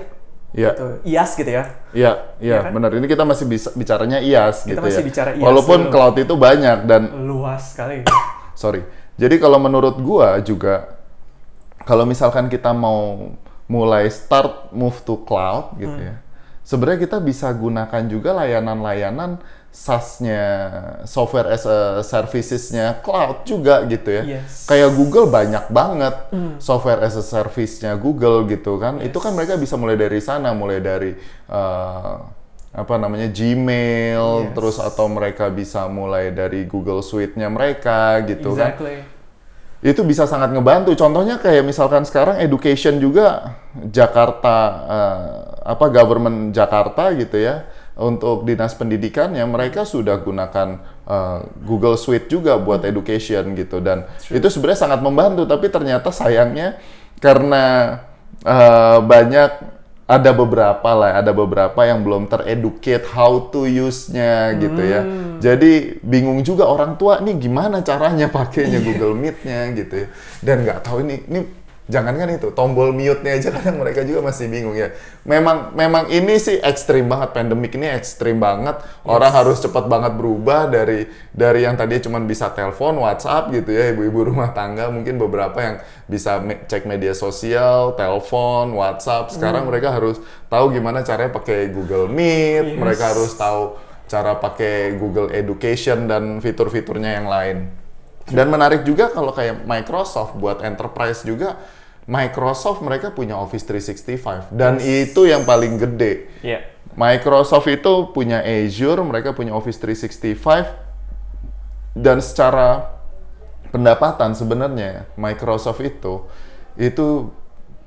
ya, 0.50 0.70
Gitu. 0.74 0.86
IaaS 1.06 1.30
gitu 1.34 1.46
ya. 1.46 1.62
ya, 1.94 2.10
ya, 2.42 2.58
Iya 2.58 2.58
kan? 2.66 2.72
benar. 2.74 2.90
Ini 2.90 3.06
kita 3.06 3.22
masih 3.22 3.46
bisa 3.46 3.70
bicaranya 3.70 4.18
IaaS 4.18 4.66
Kita 4.66 4.68
gitu 4.68 4.80
masih 4.82 5.02
ya. 5.02 5.06
bicara 5.06 5.30
IaaS 5.32 5.46
Walaupun 5.46 5.78
dulu. 5.86 5.92
cloud 5.94 6.16
itu 6.18 6.34
banyak 6.34 6.78
dan 6.84 7.02
Luas 7.22 7.70
sekali. 7.70 8.02
sorry. 8.52 8.82
Jadi 9.14 9.38
kalau 9.38 9.62
menurut 9.62 9.94
gua 10.00 10.42
juga 10.42 10.98
kalau 11.80 12.02
misalkan 12.02 12.50
kita 12.50 12.74
mau 12.74 13.30
mulai 13.66 14.10
start 14.10 14.74
move 14.74 14.98
to 15.06 15.22
cloud 15.22 15.78
gitu 15.78 15.94
Hmm. 15.94 16.08
ya. 16.10 16.14
Sebenarnya 16.60 16.98
kita 17.00 17.18
bisa 17.18 17.46
gunakan 17.50 18.02
juga 18.06 18.34
layanan-layanan 18.34 19.38
SaaS-nya, 19.70 20.42
software 21.06 21.46
as 21.46 21.62
a 21.62 22.02
services-nya 22.02 22.98
cloud 23.06 23.46
juga 23.46 23.86
gitu 23.86 24.10
ya. 24.10 24.42
Yes. 24.42 24.66
Kayak 24.66 24.98
Google 24.98 25.30
banyak 25.30 25.70
banget 25.70 26.14
Hmm. 26.34 26.58
software 26.58 27.00
as 27.00 27.14
a 27.14 27.22
service-nya 27.22 27.94
Google 27.94 28.50
gitu 28.50 28.76
kan. 28.76 28.98
Itu 28.98 29.22
kan 29.22 29.30
mereka 29.32 29.54
bisa 29.54 29.78
mulai 29.78 29.94
dari 29.94 30.18
sana, 30.18 30.50
mulai 30.52 30.82
dari 30.82 31.14
eh, 31.46 32.14
apa 32.70 32.94
namanya 32.98 33.26
Gmail, 33.30 34.26
Yes. 34.46 34.52
terus 34.54 34.76
atau 34.78 35.06
mereka 35.06 35.50
bisa 35.50 35.86
mulai 35.86 36.30
dari 36.30 36.66
Google 36.66 37.02
Suite-nya 37.02 37.50
mereka 37.50 38.22
gitu 38.22 38.54
kan 38.54 38.74
exactly. 38.74 39.02
itu 39.82 40.02
bisa 40.06 40.26
sangat 40.26 40.54
ngebantu. 40.54 40.94
Contohnya 40.94 41.38
kayak 41.42 41.66
misalkan 41.66 42.06
sekarang 42.06 42.38
education 42.38 42.98
juga 43.02 43.58
Jakarta 43.90 44.56
eh, 44.86 45.26
apa 45.66 45.86
government 45.90 46.50
Jakarta 46.50 47.10
gitu 47.14 47.38
ya 47.38 47.66
untuk 48.00 48.48
dinas 48.48 48.72
pendidikannya 48.72 49.44
mereka 49.44 49.84
sudah 49.84 50.24
gunakan 50.24 50.80
eh, 51.04 51.38
Google 51.68 52.00
Suite 52.00 52.32
juga 52.32 52.56
buat 52.56 52.80
education 52.88 53.52
gitu 53.52 53.84
dan 53.84 54.08
itu 54.32 54.48
sebenarnya 54.48 54.88
sangat 54.88 55.00
membantu 55.04 55.44
tapi 55.44 55.68
ternyata 55.68 56.08
sayangnya 56.08 56.80
karena 57.20 58.00
eh, 58.40 58.98
banyak 59.04 59.80
ada 60.10 60.34
beberapa 60.34 60.90
lah, 60.90 61.22
ada 61.22 61.30
beberapa 61.30 61.86
yang 61.86 62.02
belum 62.02 62.26
tereducate 62.26 63.06
how 63.14 63.46
to 63.54 63.70
use-nya 63.70 64.58
gitu 64.58 64.82
ya. 64.82 65.06
Jadi 65.38 66.02
bingung 66.02 66.42
juga 66.42 66.66
orang 66.66 66.98
tua 66.98 67.22
nih 67.22 67.38
gimana 67.38 67.78
caranya 67.86 68.26
pakainya 68.26 68.82
Google 68.90 69.14
Meet-nya 69.14 69.70
gitu 69.78 69.94
ya. 70.02 70.06
Dan 70.42 70.66
nggak 70.66 70.82
tahu 70.82 71.06
ini 71.06 71.22
ini 71.30 71.40
jangankan 71.90 72.38
itu 72.38 72.54
tombol 72.54 72.94
mute-nya 72.94 73.34
aja 73.36 73.50
kadang 73.58 73.82
mereka 73.82 74.06
juga 74.06 74.22
masih 74.22 74.46
bingung 74.46 74.78
ya. 74.78 74.94
Memang 75.26 75.74
memang 75.74 76.06
ini 76.08 76.38
sih 76.38 76.62
ekstrim 76.62 77.10
banget 77.10 77.34
pandemik 77.34 77.74
ini 77.74 77.90
ekstrim 77.90 78.38
banget. 78.38 78.78
Orang 79.02 79.34
harus 79.34 79.58
cepat 79.58 79.90
banget 79.90 80.14
berubah 80.14 80.70
dari 80.70 81.10
dari 81.34 81.66
yang 81.66 81.74
tadinya 81.74 82.06
cuma 82.06 82.18
bisa 82.22 82.48
telepon, 82.54 83.02
WhatsApp 83.02 83.50
gitu 83.50 83.74
ya 83.74 83.90
ibu-ibu 83.90 84.30
rumah 84.30 84.54
tangga 84.54 84.88
mungkin 84.88 85.18
beberapa 85.18 85.58
yang 85.58 85.76
bisa 86.06 86.38
me- 86.38 86.62
cek 86.70 86.86
media 86.86 87.12
sosial, 87.12 87.98
telepon, 87.98 88.72
WhatsApp. 88.78 89.34
Sekarang 89.34 89.66
mereka 89.66 89.90
harus 89.90 90.22
tahu 90.46 90.70
gimana 90.72 91.02
caranya 91.02 91.34
pakai 91.34 91.68
Google 91.74 92.06
Meet. 92.06 92.74
Yes. 92.74 92.78
Mereka 92.78 93.04
harus 93.12 93.34
tahu 93.34 93.76
cara 94.10 94.38
pakai 94.38 94.98
Google 94.98 95.30
Education 95.30 96.10
dan 96.10 96.38
fitur-fiturnya 96.38 97.22
yang 97.22 97.28
lain. 97.30 97.58
Dan 98.30 98.46
menarik 98.46 98.86
juga 98.86 99.10
kalau 99.10 99.34
kayak 99.34 99.66
Microsoft 99.66 100.38
buat 100.38 100.62
enterprise 100.62 101.26
juga 101.26 101.58
Microsoft 102.10 102.82
mereka 102.82 103.14
punya 103.14 103.38
Office 103.38 103.62
365 103.70 104.50
dan 104.50 104.82
itu 104.82 105.30
yang 105.30 105.46
paling 105.46 105.78
gede. 105.78 106.26
Iya. 106.42 106.66
Microsoft 106.98 107.70
itu 107.70 108.10
punya 108.10 108.42
Azure, 108.42 108.98
mereka 109.06 109.30
punya 109.30 109.54
Office 109.54 109.78
365 109.78 110.66
dan 111.94 112.18
secara 112.18 112.98
pendapatan 113.70 114.34
sebenarnya 114.34 115.06
Microsoft 115.14 115.78
itu 115.86 116.26
itu 116.74 117.30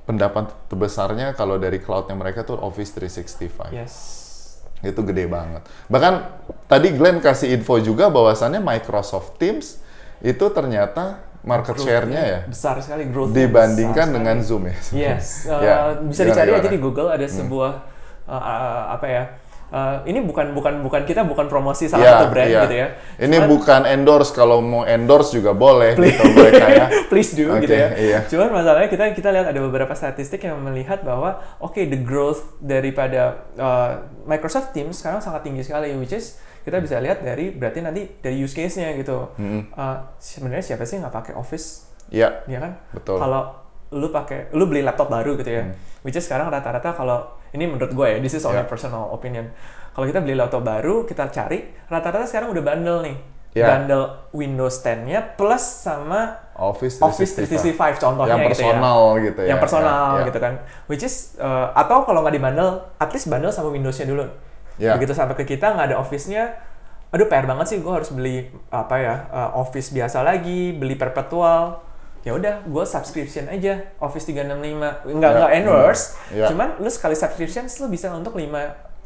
pendapat 0.07 0.55
terbesarnya 0.71 1.35
kalau 1.35 1.59
dari 1.59 1.83
cloudnya 1.83 2.15
mereka 2.15 2.47
tuh 2.47 2.55
Office 2.59 2.95
365 2.95 3.75
Yes. 3.75 3.93
itu 4.83 4.99
gede 5.03 5.27
banget. 5.27 5.67
Bahkan 5.91 6.13
tadi 6.71 6.91
Glenn 6.95 7.19
kasih 7.19 7.55
info 7.59 7.79
juga 7.79 8.07
bahwasannya 8.07 8.63
Microsoft 8.63 9.35
Teams 9.35 9.83
itu 10.23 10.47
ternyata 10.51 11.19
market 11.43 11.75
share-nya 11.75 12.21
ya 12.23 12.39
besar 12.47 12.79
sekali 12.79 13.07
growth 13.07 13.35
dibandingkan 13.35 14.09
dengan 14.09 14.39
Zoom 14.39 14.67
ya. 14.67 14.75
Yes, 15.11 15.45
uh, 15.45 15.59
Ya, 15.59 15.75
bisa 15.99 16.23
gimana, 16.23 16.31
dicari 16.31 16.49
aja 16.49 16.59
gimana? 16.59 16.73
di 16.73 16.79
Google 16.79 17.09
ada 17.11 17.27
sebuah 17.27 17.71
uh, 18.23 18.33
uh, 18.33 18.81
apa 18.95 19.07
ya? 19.07 19.23
uh, 19.69 20.05
ini 20.05 20.21
bukan 20.21 20.53
bukan 20.53 20.85
bukan 20.85 21.01
kita 21.03 21.25
bukan 21.25 21.49
promosi 21.49 21.89
salah 21.89 22.05
Iya, 22.05 22.11
satu 22.15 22.25
brand 22.29 22.47
iya. 22.47 22.61
gitu 22.63 22.75
ya. 22.77 22.87
Ini 23.19 23.37
Cuman- 23.41 23.49
bukan 23.49 23.81
endorse 23.83 24.31
kalau 24.31 24.61
mau 24.61 24.85
endorse 24.85 25.33
juga 25.33 25.51
boleh 25.51 25.97
gitu 25.97 26.23
mereka 26.31 26.65
ya. 26.69 26.85
Please 27.11 27.33
do 27.33 27.49
Oke, 27.51 27.65
gitu 27.65 27.73
ya. 27.73 27.89
iya. 27.97 28.19
Cuman 28.29 28.53
masalahnya 28.53 28.87
kita 28.87 29.11
kita 29.11 29.29
lihat 29.33 29.49
ada 29.49 29.59
beberapa 29.59 29.91
statistik 29.91 30.45
yang 30.45 30.61
melihat 30.61 31.01
bahwa 31.01 31.41
oke 31.57 31.81
the 31.81 31.97
growth 31.99 32.55
daripada 32.61 33.49
uh, 33.57 33.99
Microsoft 34.23 34.71
Teams 34.71 34.95
sekarang 34.95 35.19
sangat 35.19 35.43
tinggi 35.43 35.65
sekali 35.65 35.91
which 35.97 36.13
is 36.13 36.37
kita 36.63 36.79
bisa 36.79 36.97
lihat 36.97 37.19
dari 37.19 37.51
berarti 37.51 37.79
nanti 37.79 38.01
dari 38.19 38.39
use 38.39 38.51
case-nya 38.51 38.95
gitu. 38.95 39.29
Hmm. 39.35 39.67
Uh, 39.71 39.97
sebenarnya 40.17 40.63
siapa 40.63 40.83
sih 40.83 40.97
nggak 40.97 41.11
pakai 41.11 41.33
Office, 41.35 41.91
Iya, 42.07 42.43
ya 42.45 42.59
kan? 42.59 42.71
betul. 42.91 43.19
Kalau 43.19 43.51
lu 43.91 44.09
pakai, 44.09 44.49
lu 44.51 44.65
beli 44.65 44.81
laptop 44.81 45.07
baru 45.07 45.35
gitu 45.35 45.51
ya, 45.51 45.63
Hmm. 45.63 45.75
which 46.01 46.15
is 46.15 46.23
sekarang 46.23 46.49
rata-rata 46.49 46.91
kalau 46.91 47.21
ini 47.51 47.67
menurut 47.67 47.91
gue 47.91 48.07
ya, 48.07 48.17
this 48.17 48.33
is 48.33 48.43
only 48.43 48.57
Ya. 48.57 48.65
personal 48.65 49.11
opinion. 49.11 49.51
Kalau 49.93 50.09
kita 50.09 50.19
beli 50.19 50.33
laptop 50.33 50.65
baru, 50.65 51.05
kita 51.05 51.29
cari, 51.29 51.61
rata-rata 51.85 52.25
sekarang 52.25 52.49
udah 52.49 52.63
bundle 52.63 53.05
nih. 53.05 53.17
Ya. 53.53 53.69
Bundle 53.69 54.33
Windows 54.33 54.81
10-nya 54.81 55.37
plus 55.37 55.61
sama 55.61 56.41
Office 56.57 56.97
Office 56.97 57.37
365 57.37 58.01
contohnya 58.01 58.33
yang 58.33 58.41
gitu 58.41 58.65
ya. 58.65 58.73
personal 58.73 58.99
gitu 59.21 59.39
ya. 59.41 59.47
yang 59.53 59.59
personal 59.61 60.09
Ya, 60.09 60.17
ya. 60.17 60.25
gitu 60.25 60.39
kan. 60.41 60.53
Which 60.89 61.03
is 61.05 61.37
uh, 61.37 61.69
atau 61.71 62.01
kalau 62.01 62.25
nggak 62.25 62.33
di 62.33 62.41
bundle, 62.41 62.81
at 62.97 63.13
least 63.13 63.29
bundle 63.29 63.53
sama 63.53 63.69
Windows-nya 63.69 64.09
dulu. 64.09 64.25
Ya. 64.77 64.97
Begitu 64.97 65.13
sampai 65.13 65.35
ke 65.37 65.45
kita 65.45 65.73
nggak 65.73 65.93
ada 65.93 65.97
Office-nya, 65.99 66.53
aduh 67.09 67.29
PR 67.29 67.45
banget 67.45 67.65
sih 67.69 67.77
gue 67.77 67.93
harus 67.93 68.09
beli 68.09 68.49
apa 68.73 68.95
ya 68.97 69.15
uh, 69.29 69.49
Office 69.61 69.93
biasa 69.93 70.25
lagi, 70.25 70.73
beli 70.73 70.97
perpetual. 70.97 71.81
Ya 72.23 72.31
udah, 72.31 72.63
gue 72.63 72.83
subscription 72.87 73.51
aja 73.51 73.83
Office 73.99 74.23
365. 74.31 75.11
Enggak 75.11 75.29
Ya, 75.29 75.35
enggak 75.35 75.51
endorse, 75.59 76.05
benar. 76.31 76.39
Ya. 76.39 76.45
cuman 76.49 76.67
lu 76.79 76.87
sekali 76.87 77.19
subscription 77.19 77.67
lu 77.67 77.87
bisa 77.91 78.07
untuk 78.15 78.33
5 78.33 78.47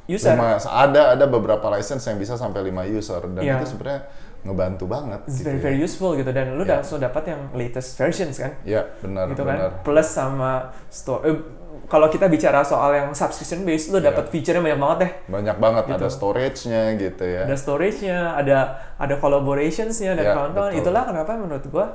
user. 0.07 0.37
Lima, 0.37 0.55
ada 0.61 1.17
ada 1.17 1.25
beberapa 1.27 1.67
license 1.73 2.07
yang 2.07 2.15
bisa 2.15 2.37
sampai 2.37 2.63
5 2.71 2.87
user 2.87 3.21
dan 3.27 3.41
Iya. 3.43 3.59
itu 3.59 3.75
sebenarnya 3.75 4.01
ngebantu 4.39 4.85
banget 4.85 5.19
It's 5.23 5.37
gitu 5.37 5.45
very 5.45 5.57
ya. 5.57 5.63
very 5.63 5.77
useful 5.79 6.11
gitu 6.13 6.29
dan 6.29 6.53
lu 6.53 6.61
Ya. 6.61 6.77
langsung 6.77 6.97
dapat 6.97 7.23
yang 7.27 7.41
latest 7.51 7.95
versions 7.95 8.37
kan. 8.37 8.53
Iya, 8.61 8.85
benar 8.99 9.25
gitu 9.27 9.41
benar. 9.41 9.57
kan 9.73 9.83
plus 9.83 10.07
sama 10.07 10.51
store 10.87 11.21
eh, 11.23 11.37
kalau 11.85 12.07
kita 12.07 12.25
bicara 12.25 12.61
soal 12.61 12.91
yang 12.91 13.09
subscription 13.11 13.63
based 13.63 13.89
lu 13.89 13.97
Iya. 13.97 14.09
dapat 14.09 14.27
feature-nya 14.27 14.61
banyak 14.61 14.79
banget 14.79 14.97
deh 14.99 15.11
Banyak 15.29 15.57
banget 15.57 15.83
Gitu. 15.85 15.95
ada 15.95 16.07
storage-nya 16.09 16.81
gitu 16.95 17.23
ya. 17.23 17.41
ada 17.43 17.55
storage-nya 17.55 18.17
ada 18.35 18.57
ada 18.95 19.15
collaborations-nya 19.17 20.11
dan 20.13 20.23
Ya, 20.23 20.33
kawan-kawan 20.33 20.71
betul. 20.71 20.81
itulah 20.81 21.03
kenapa 21.05 21.31
menurut 21.33 21.65
gua 21.67 21.85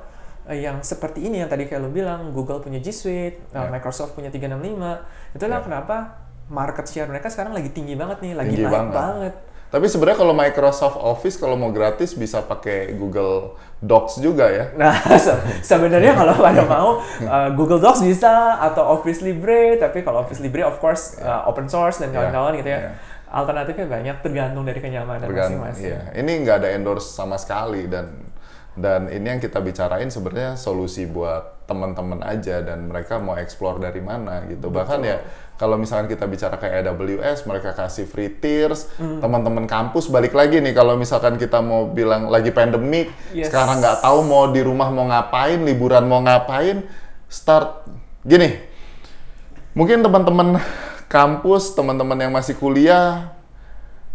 eh, 0.44 0.58
yang 0.60 0.80
seperti 0.80 1.22
ini 1.22 1.38
yang 1.38 1.48
tadi 1.48 1.64
kayak 1.64 1.80
lu 1.80 1.90
bilang 1.90 2.30
Google 2.30 2.58
punya 2.58 2.78
G 2.78 2.90
Suite 2.90 3.38
eh, 3.44 3.54
Ya. 3.54 3.68
Microsoft 3.68 4.12
punya 4.12 4.28
365 4.28 5.02
itulah 5.32 5.58
Ya. 5.58 5.64
kenapa 5.64 5.96
market 6.48 6.84
share 6.84 7.06
mereka 7.06 7.26
sekarang 7.26 7.52
lagi 7.52 7.70
tinggi 7.70 7.94
banget 7.94 8.20
nih 8.20 8.32
lagi 8.34 8.52
Tinggi 8.52 8.66
naik 8.66 8.74
banget. 8.74 8.92
banget, 8.92 9.34
Tapi 9.72 9.88
sebenarnya 9.88 10.20
kalau 10.20 10.36
Microsoft 10.36 11.00
Office 11.00 11.34
kalau 11.34 11.56
mau 11.56 11.72
gratis 11.72 12.12
bisa 12.12 12.44
pakai 12.44 12.92
Google 12.92 13.56
Docs 13.80 14.20
juga 14.20 14.46
ya. 14.46 14.68
Nah, 14.78 14.92
se- 15.16 15.32
sebenarnya 15.64 16.12
kalau 16.12 16.36
pada 16.36 16.62
mau 16.62 16.88
uh, 17.00 17.48
Google 17.52 17.80
Docs 17.80 18.04
bisa 18.04 18.30
atau 18.60 18.84
Office 18.92 19.18
Libre, 19.20 19.74
tapi 19.76 20.04
kalau 20.04 20.22
Office 20.22 20.38
Libre 20.38 20.60
of 20.60 20.76
course 20.76 21.16
uh, 21.18 21.48
open 21.48 21.66
source 21.66 21.98
dan 21.98 22.12
Ya, 22.12 22.20
kawan-kawan 22.20 22.52
gitu 22.60 22.68
ya. 22.68 22.78
ya. 22.78 22.92
Alternatifnya 23.26 23.88
banyak 23.88 24.16
tergantung 24.20 24.62
dari 24.62 24.76
kenyamanan 24.76 25.24
masing-masing. 25.24 25.88
iya. 25.88 26.00
Ini 26.12 26.32
nggak 26.44 26.56
ada 26.60 26.68
endorse 26.70 27.08
sama 27.08 27.40
sekali 27.40 27.88
dan 27.88 28.12
dan 28.72 29.12
ini 29.12 29.36
yang 29.36 29.40
kita 29.40 29.60
bicarain 29.60 30.08
sebenarnya 30.08 30.56
solusi 30.56 31.04
buat 31.04 31.68
teman-teman 31.68 32.24
aja 32.24 32.64
dan 32.64 32.88
mereka 32.88 33.20
mau 33.20 33.36
explore 33.36 33.76
dari 33.76 34.00
mana 34.00 34.44
gitu. 34.48 34.72
Bahkan 34.72 35.00
ya 35.04 35.20
kalau 35.60 35.76
misalkan 35.76 36.08
kita 36.08 36.24
bicara 36.26 36.56
kayak 36.56 36.88
AWS, 36.90 37.44
mereka 37.46 37.76
kasih 37.76 38.08
free 38.08 38.32
tiers, 38.32 38.88
Hmm. 38.96 39.20
teman-teman 39.20 39.68
kampus 39.68 40.08
balik 40.08 40.32
lagi 40.32 40.58
nih 40.58 40.72
kalau 40.72 40.96
misalkan 40.96 41.36
kita 41.36 41.60
mau 41.60 41.86
bilang 41.92 42.32
lagi 42.32 42.50
pandemik, 42.50 43.12
Yes. 43.30 43.52
sekarang 43.52 43.78
nggak 43.78 44.00
tahu 44.02 44.24
mau 44.24 44.48
di 44.50 44.60
rumah 44.64 44.88
mau 44.88 45.06
ngapain, 45.06 45.60
liburan 45.62 46.08
mau 46.08 46.24
ngapain, 46.24 46.82
start 47.28 47.84
gini. 48.24 48.56
Mungkin 49.72 50.00
teman-teman 50.04 50.60
kampus, 51.06 51.76
teman-teman 51.76 52.16
yang 52.18 52.32
masih 52.32 52.56
kuliah 52.56 53.32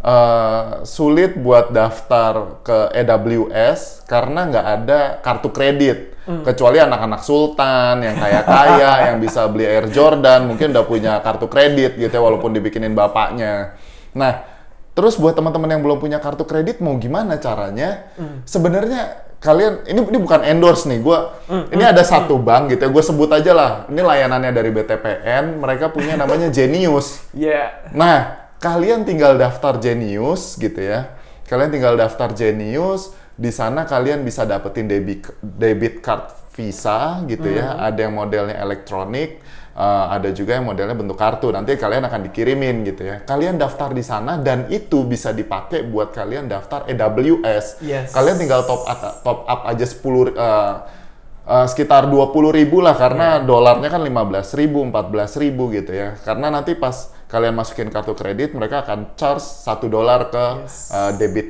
eh, 0.08 0.64
sulit 0.88 1.36
buat 1.36 1.76
daftar 1.76 2.64
ke 2.64 2.78
AWS 2.96 4.08
karena 4.08 4.48
nggak 4.48 4.66
ada 4.66 5.00
kartu 5.20 5.52
kredit. 5.52 6.16
Kecuali 6.28 6.76
anak-anak 6.76 7.24
sultan 7.24 8.04
yang 8.04 8.20
kaya-kaya 8.20 8.92
yang 9.08 9.24
bisa 9.24 9.48
beli 9.48 9.64
Air 9.64 9.88
Jordan 9.88 10.44
mungkin 10.52 10.76
udah 10.76 10.84
punya 10.84 11.14
kartu 11.24 11.48
kredit 11.48 11.96
gitu 11.96 12.12
ya 12.12 12.20
walaupun 12.20 12.52
dibikinin 12.52 12.92
bapaknya. 12.92 13.80
Nah, 14.12 14.44
terus 14.92 15.16
buat 15.16 15.40
teman-teman 15.40 15.80
yang 15.80 15.82
belum 15.88 16.04
punya 16.04 16.20
kartu 16.20 16.44
kredit 16.44 16.84
mau 16.84 17.00
gimana 17.00 17.40
caranya? 17.40 18.12
Sebenarnya 18.44 19.24
kalian 19.40 19.88
ini 19.88 20.04
ini 20.04 20.18
bukan 20.20 20.44
endorse 20.44 20.90
nih, 20.92 21.00
gua 21.00 21.38
ini 21.72 21.84
ada 21.86 22.04
satu 22.04 22.36
bank 22.42 22.76
gitu 22.76 22.82
ya, 22.84 22.92
gue 22.92 23.04
sebut 23.08 23.30
aja 23.32 23.52
lah. 23.56 23.72
Ini 23.88 24.02
layanannya 24.04 24.52
dari 24.52 24.68
BTPN, 24.74 25.64
mereka 25.64 25.96
punya 25.96 26.20
namanya 26.20 26.52
Genius. 26.56 27.24
Ya, 27.32 27.88
Nah, 27.96 28.47
kalian 28.58 29.06
tinggal 29.06 29.38
daftar 29.38 29.78
Genius 29.78 30.58
gitu 30.58 30.82
ya. 30.82 31.18
Kalian 31.48 31.72
tinggal 31.72 31.96
daftar 31.96 32.36
Genius, 32.36 33.16
di 33.38 33.54
sana 33.54 33.88
kalian 33.88 34.26
bisa 34.26 34.44
dapetin 34.44 34.90
debit 34.90 35.30
debit 35.40 36.04
card 36.04 36.34
Visa 36.58 37.22
gitu 37.30 37.54
ya. 37.54 37.78
Ada 37.78 38.10
yang 38.10 38.18
modelnya 38.18 38.58
elektronik, 38.58 39.40
eh, 39.78 40.06
ada 40.10 40.34
juga 40.34 40.58
yang 40.58 40.66
modelnya 40.66 40.98
bentuk 40.98 41.16
kartu. 41.16 41.54
Nanti 41.54 41.78
kalian 41.78 42.04
akan 42.10 42.22
dikirimin 42.28 42.82
gitu 42.84 43.06
ya. 43.06 43.22
Kalian 43.24 43.62
daftar 43.62 43.94
di 43.94 44.02
sana 44.02 44.42
dan 44.42 44.66
itu 44.74 45.06
bisa 45.06 45.32
dipakai 45.32 45.86
buat 45.86 46.12
kalian 46.12 46.50
daftar 46.50 46.90
AWS. 46.90 47.86
Yes. 47.86 48.12
Kalian 48.12 48.42
tinggal 48.42 48.66
top 48.66 48.90
up, 48.90 49.02
top 49.22 49.40
up 49.46 49.62
aja 49.70 49.86
10 49.86 50.34
eh, 50.34 50.76
eh, 51.46 51.66
sekitar 51.70 52.10
20 52.10 52.50
ribu 52.50 52.82
lah 52.82 52.98
karena 52.98 53.38
dolarnya 53.40 53.94
kan 53.94 54.02
15 54.02 54.58
ribu, 54.58 54.82
14 54.82 55.38
ribu 55.38 55.70
gitu 55.72 55.94
ya. 55.94 56.18
Karena 56.26 56.50
nanti 56.50 56.74
pas 56.74 57.16
kalian 57.28 57.54
masukin 57.54 57.88
kartu 57.88 58.12
kredit 58.12 58.52
mereka 58.52 58.82
akan 58.82 59.14
charge 59.14 59.44
satu 59.44 59.88
dolar 59.88 60.28
ke 60.28 60.46
Yes. 60.64 60.90
eh, 60.90 61.12
debit 61.16 61.48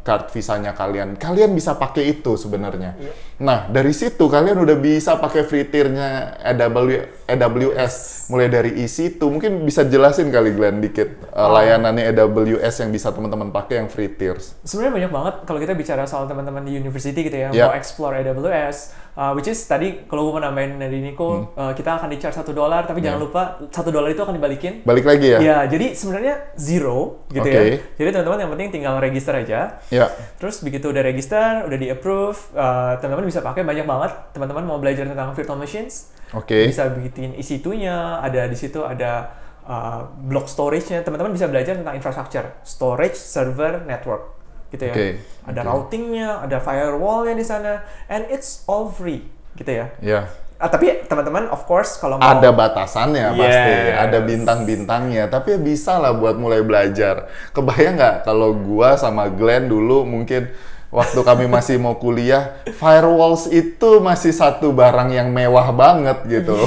card 0.00 0.28
visanya 0.28 0.72
kalian. 0.72 1.12
Kalian 1.14 1.52
bisa 1.52 1.76
pakai 1.76 2.08
itu 2.10 2.32
sebenarnya. 2.34 2.96
Iya. 2.96 3.12
Nah, 3.38 3.68
dari 3.68 3.92
situ 3.92 4.26
kalian 4.26 4.56
udah 4.56 4.72
bisa 4.74 5.20
pakai 5.20 5.44
free 5.44 5.64
tier-nya 5.64 6.08
AW, 6.40 6.88
AWS 7.26 7.94
mulai 8.26 8.48
dari 8.48 8.80
EC2. 8.80 9.20
Mungkin 9.20 9.60
bisa 9.62 9.84
jelasin 9.84 10.28
kali 10.28 10.52
Glenn 10.52 10.80
dikit 10.80 11.20
Oh. 11.30 11.52
layanannya 11.52 12.10
AWS 12.10 12.80
yang 12.80 12.90
bisa 12.90 13.12
teman-teman 13.12 13.48
pakai 13.50 13.76
yang 13.76 13.88
free 13.88 14.08
tiers. 14.08 14.56
sebenarnya 14.62 15.04
banyak 15.04 15.12
banget 15.12 15.34
kalau 15.44 15.58
kita 15.58 15.72
bicara 15.74 16.02
soal 16.04 16.24
teman-teman 16.24 16.62
di 16.62 16.74
university 16.74 17.20
gitu 17.20 17.36
ya, 17.36 17.48
Ya. 17.50 17.68
mau 17.68 17.76
explore 17.76 18.18
AWS, 18.18 18.96
uh, 19.14 19.32
which 19.32 19.46
is 19.46 19.58
tadi 19.64 20.04
kalau 20.04 20.28
gue 20.28 20.38
mau 20.38 20.42
nambahin 20.42 20.76
dari 20.76 20.98
Nico, 21.00 21.54
uh, 21.54 21.72
kita 21.72 21.98
akan 21.98 22.10
di 22.10 22.18
charge 22.18 22.36
satu 22.36 22.50
dolar, 22.50 22.84
tapi 22.84 23.00
jangan 23.00 23.18
Ya. 23.18 23.24
lupa 23.24 23.42
satu 23.70 23.88
dolar 23.88 24.10
itu 24.10 24.22
akan 24.22 24.34
dibalikin 24.34 24.82
Balik 24.82 25.06
lagi 25.06 25.26
ya? 25.34 25.38
Ya, 25.38 25.58
jadi 25.66 25.92
sebenarnya 25.94 26.54
zero 26.54 27.24
gitu 27.30 27.46
Oke. 27.46 27.50
ya. 27.50 27.62
Jadi 27.96 28.08
teman-teman 28.14 28.38
yang 28.42 28.50
penting 28.54 28.68
tinggal 28.70 28.94
register 28.98 29.34
aja. 29.34 29.78
Ya. 29.88 30.06
Terus 30.38 30.60
begitu 30.60 30.90
udah 30.90 31.02
register, 31.02 31.64
udah 31.66 31.78
di 31.78 31.88
approve, 31.90 32.38
uh, 32.54 32.96
teman-teman 32.98 33.26
bisa 33.26 33.40
pakai 33.40 33.62
banyak 33.62 33.86
banget. 33.86 34.12
Teman-teman 34.32 34.64
mau 34.66 34.78
belajar 34.78 35.04
tentang 35.06 35.32
virtual 35.32 35.58
machines, 35.58 36.10
Oke. 36.32 36.66
bisa 36.70 36.90
bikin 36.90 37.34
EC2-nya, 37.34 38.22
ada 38.22 38.46
di 38.46 38.56
situ 38.56 38.82
ada 38.82 39.34
uh, 39.66 40.06
block 40.26 40.46
storage-nya. 40.46 41.02
Teman-teman 41.02 41.34
bisa 41.34 41.46
belajar 41.46 41.76
tentang 41.76 41.94
infrastructure, 41.94 42.46
storage, 42.62 43.14
server, 43.18 43.82
network, 43.84 44.39
gitu 44.70 44.82
ya. 44.86 44.94
Oke, 44.94 45.08
Ada 45.46 45.60
oke. 45.60 45.68
routing-nya, 45.68 46.28
ada 46.46 46.58
firewall-nya 46.62 47.34
di 47.34 47.46
sana, 47.46 47.82
and 48.06 48.26
it's 48.30 48.62
all 48.70 48.86
free, 48.86 49.26
gitu 49.58 49.70
ya. 49.70 49.86
Ya. 49.98 50.20
Ah, 50.60 50.68
tapi 50.68 50.92
teman-teman, 51.08 51.48
of 51.48 51.64
course, 51.64 51.96
kalau 51.96 52.20
mau 52.20 52.36
Ada 52.36 52.52
batasannya 52.52 53.32
pasti, 53.32 53.72
Yes. 53.72 53.96
ada 53.96 54.18
bintang-bintangnya. 54.20 55.24
Tapi 55.32 55.56
ya 55.56 55.58
bisa 55.58 55.96
lah 55.96 56.12
buat 56.12 56.36
mulai 56.36 56.60
belajar. 56.60 57.32
Kebayang 57.56 57.96
nggak 57.96 58.16
kalau 58.28 58.52
gua 58.52 58.92
sama 59.00 59.32
Glenn 59.32 59.72
dulu 59.72 60.04
mungkin 60.04 60.52
waktu 60.90 61.22
kami 61.22 61.46
masih 61.46 61.78
mau 61.78 61.94
kuliah, 61.96 62.58
firewalls 62.74 63.46
itu 63.46 64.02
masih 64.02 64.34
satu 64.34 64.74
barang 64.74 65.14
yang 65.14 65.30
mewah 65.30 65.70
banget 65.70 66.18
gitu. 66.26 66.58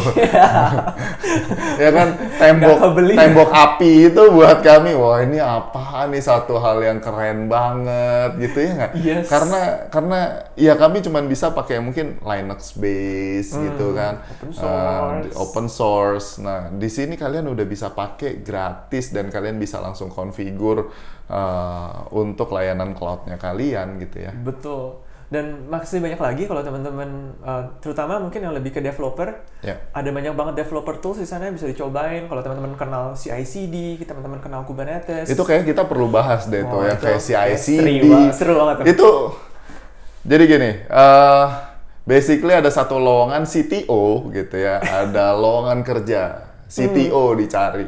ya 1.83 1.89
kan 1.91 2.07
tembok 2.39 2.77
tembok 3.13 3.49
api 3.51 4.11
itu 4.11 4.21
buat 4.31 4.63
kami, 4.63 4.95
wah 4.95 5.19
ini 5.21 5.39
apa 5.39 6.07
nih 6.07 6.23
satu 6.23 6.55
hal 6.57 6.79
yang 6.81 6.99
keren 6.99 7.47
banget 7.47 8.39
gitu 8.39 8.57
ya 8.63 8.71
nggak? 8.79 8.91
Yes. 8.99 9.25
Karena 9.27 9.59
karena 9.91 10.19
ya 10.55 10.73
kami 10.79 11.03
cuma 11.03 11.19
bisa 11.23 11.51
pakai 11.51 11.83
mungkin 11.83 12.19
Linux 12.23 12.75
base 12.79 13.51
gitu 13.53 13.91
kan, 13.91 14.23
open 14.23 14.49
Eh, 14.49 14.55
source. 14.55 15.33
open 15.35 15.65
source. 15.67 16.27
Nah 16.39 16.71
di 16.71 16.87
sini 16.87 17.19
kalian 17.19 17.51
udah 17.51 17.65
bisa 17.67 17.91
pakai 17.91 18.39
gratis 18.39 19.11
dan 19.11 19.27
kalian 19.27 19.59
bisa 19.59 19.83
langsung 19.83 20.07
konfigur 20.07 20.89
eh, 21.25 21.89
untuk 22.11 22.49
layanan 22.49 22.91
cloudnya 22.91 23.35
kalian 23.35 23.99
gitu 23.99 24.17
ya. 24.21 24.31
Betul. 24.33 24.99
Dan 25.27 25.65
masih 25.65 25.97
banyak 25.97 26.21
lagi 26.21 26.45
kalau 26.45 26.61
teman-teman, 26.61 27.09
uh, 27.41 27.65
terutama 27.81 28.21
mungkin 28.21 28.37
yang 28.37 28.53
lebih 28.53 28.69
ke 28.69 28.77
developer, 28.77 29.33
Ya. 29.65 29.81
ada 29.89 30.05
banyak 30.05 30.29
banget 30.31 30.61
developer 30.61 31.01
tools 31.01 31.17
di 31.17 31.25
sana 31.25 31.49
yang 31.49 31.57
bisa 31.57 31.65
dicobain. 31.65 32.29
Kalau 32.29 32.45
teman-teman 32.45 32.77
kenal 32.77 33.17
CI/CD, 33.17 33.97
teman-teman 33.99 34.37
kenal 34.37 34.61
Kubernetes. 34.61 35.25
Itu 35.25 35.41
kayak 35.41 35.65
kita 35.65 35.89
perlu 35.89 36.05
bahas 36.05 36.45
deh 36.45 36.61
tuh 36.61 36.77
Oh, 36.77 36.85
yang 36.85 36.93
itu 36.93 37.05
kayak 37.09 37.17
CICD. 37.17 37.57
seru 37.57 38.05
banget- 38.05 38.35
seru 38.37 38.53
banget 38.53 38.75
tuh. 38.77 38.85
Itu 38.85 39.09
jadi 40.21 40.43
gini, 40.45 40.71
eh 40.85 41.45
basically 42.03 42.53
ada 42.53 42.69
satu 42.69 42.95
lowongan 42.95 43.43
CTO 43.43 44.29
gitu 44.29 44.55
ya, 44.55 44.79
ada 44.79 45.33
lowongan 45.41 45.81
kerja 45.81 46.45
CTO 46.69 47.33
Hmm. 47.33 47.37
dicari. 47.41 47.87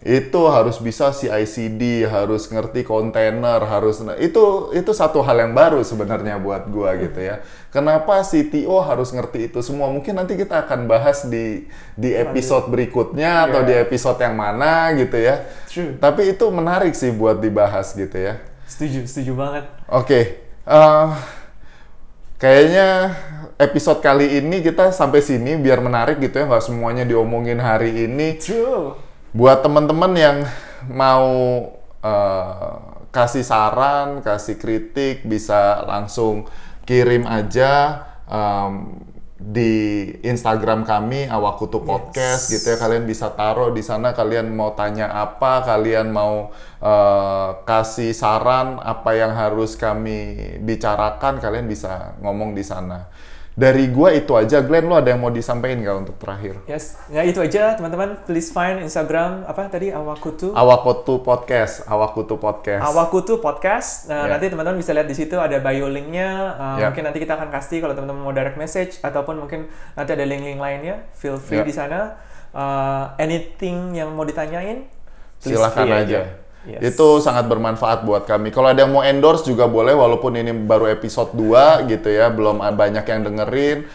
Itu 0.00 0.40
harus 0.48 0.80
bisa 0.80 1.12
CI/CD, 1.12 2.08
harus 2.08 2.48
ngerti 2.48 2.88
kontainer, 2.88 3.60
harus 3.68 4.00
nah, 4.00 4.16
itu 4.16 4.72
itu 4.72 4.96
satu 4.96 5.20
hal 5.20 5.36
yang 5.44 5.52
baru 5.52 5.84
sebenarnya 5.84 6.40
buat 6.40 6.72
gua 6.72 6.96
gitu 6.96 7.20
ya. 7.20 7.44
Kenapa 7.68 8.24
CTO 8.24 8.80
harus 8.80 9.12
ngerti 9.12 9.52
itu 9.52 9.60
semua? 9.60 9.92
Mungkin 9.92 10.16
nanti 10.16 10.40
kita 10.40 10.64
akan 10.64 10.88
bahas 10.88 11.28
di 11.28 11.68
di 12.00 12.16
episode 12.16 12.72
berikutnya 12.72 13.52
atau 13.52 13.60
Iya. 13.60 13.68
di 13.68 13.74
episode 13.76 14.16
yang 14.24 14.40
mana 14.40 14.88
gitu 14.96 15.20
ya. 15.20 15.44
True. 15.68 15.92
Tapi 16.00 16.32
itu 16.32 16.48
menarik 16.48 16.96
sih 16.96 17.12
buat 17.12 17.36
dibahas 17.36 17.92
gitu 17.92 18.16
ya. 18.16 18.40
Setuju, 18.64 19.04
setuju 19.04 19.36
banget. 19.36 19.64
Oke, 19.84 20.20
eh, 20.64 21.06
kayaknya 22.40 23.12
episode 23.60 24.00
kali 24.00 24.40
ini 24.40 24.64
kita 24.64 24.96
sampai 24.96 25.20
sini 25.20 25.60
biar 25.60 25.84
menarik 25.84 26.16
gitu 26.24 26.40
ya, 26.40 26.48
nggak 26.48 26.64
semuanya 26.64 27.04
diomongin 27.04 27.60
hari 27.60 28.08
ini. 28.08 28.40
True. 28.40 29.09
Buat 29.30 29.62
teman-teman 29.62 30.10
yang 30.18 30.38
mau 30.90 31.30
eh, 32.02 32.74
kasih 33.14 33.46
saran, 33.46 34.26
kasih 34.26 34.58
kritik, 34.58 35.22
bisa 35.22 35.86
langsung 35.86 36.50
kirim 36.82 37.30
aja 37.30 38.02
em, 38.26 39.06
di 39.38 40.04
Instagram 40.26 40.82
kami 40.82 41.30
Awakutu 41.30 41.78
Podcast 41.78 42.50
gitu 42.50 42.74
ya. 42.74 42.76
Kalian 42.82 43.06
bisa 43.06 43.30
taruh 43.30 43.70
di 43.70 43.86
sana. 43.86 44.18
Kalian 44.18 44.50
mau 44.50 44.74
tanya 44.74 45.14
apa, 45.14 45.62
kalian 45.62 46.10
mau 46.10 46.50
eh, 46.82 47.48
kasih 47.62 48.10
saran 48.10 48.82
apa 48.82 49.14
yang 49.14 49.30
harus 49.30 49.78
kami 49.78 50.58
bicarakan, 50.58 51.38
kalian 51.38 51.70
bisa 51.70 52.18
ngomong 52.18 52.50
di 52.58 52.66
sana. 52.66 53.06
Dari 53.60 53.92
gua 53.92 54.08
itu 54.16 54.32
aja, 54.32 54.64
Glenn, 54.64 54.88
lo 54.88 54.96
ada 54.96 55.12
yang 55.12 55.20
mau 55.20 55.28
disampaikan 55.28 55.84
nggak 55.84 55.96
untuk 56.08 56.16
terakhir? 56.16 56.56
Yes, 56.64 56.96
ya 57.12 57.20
itu 57.28 57.44
aja 57.44 57.76
teman-teman. 57.76 58.16
Please 58.24 58.48
find 58.48 58.80
Instagram 58.80 59.44
apa 59.44 59.68
tadi 59.68 59.92
Awakutu. 59.92 60.56
Awakutu 60.56 61.20
Podcast, 61.20 61.84
Awakutu 61.84 62.40
Podcast. 62.40 62.80
Awakutu 62.80 63.36
Podcast. 63.36 64.08
Nah, 64.08 64.24
Ya. 64.24 64.32
nanti 64.32 64.48
teman-teman 64.48 64.80
bisa 64.80 64.96
lihat 64.96 65.04
di 65.04 65.12
situ 65.12 65.36
ada 65.36 65.60
bio 65.60 65.92
linknya. 65.92 66.56
Uh, 66.56 66.76
Ya. 66.80 66.88
Mungkin 66.88 67.04
nanti 67.04 67.20
kita 67.20 67.36
akan 67.36 67.52
kasih 67.52 67.84
kalau 67.84 67.92
teman-teman 67.92 68.24
mau 68.24 68.32
direct 68.32 68.56
message 68.56 68.96
ataupun 69.04 69.36
mungkin 69.36 69.68
nanti 69.92 70.10
ada 70.16 70.24
link-link 70.24 70.56
lainnya. 70.56 71.04
Feel 71.12 71.36
free 71.36 71.60
Ya. 71.60 71.68
di 71.68 71.74
sana. 71.76 72.16
Uh, 72.56 73.12
anything 73.20 73.92
yang 73.92 74.08
mau 74.16 74.24
ditanyain, 74.24 74.88
Silahkan 75.36 75.84
free 75.84 76.00
aja. 76.00 76.20
Yes. 76.68 76.92
Itu 76.92 77.24
sangat 77.24 77.48
bermanfaat 77.48 78.04
buat 78.04 78.28
kami. 78.28 78.52
Kalau 78.52 78.68
ada 78.68 78.84
yang 78.84 78.92
mau 78.92 79.00
endorse 79.00 79.48
juga 79.48 79.64
boleh, 79.64 79.96
walaupun 79.96 80.36
ini 80.36 80.52
baru 80.52 80.92
episode 80.92 81.32
2 81.32 81.88
gitu 81.88 82.12
ya, 82.12 82.28
belum 82.28 82.60
banyak 82.60 83.04
yang 83.08 83.20
dengerin. 83.24 83.88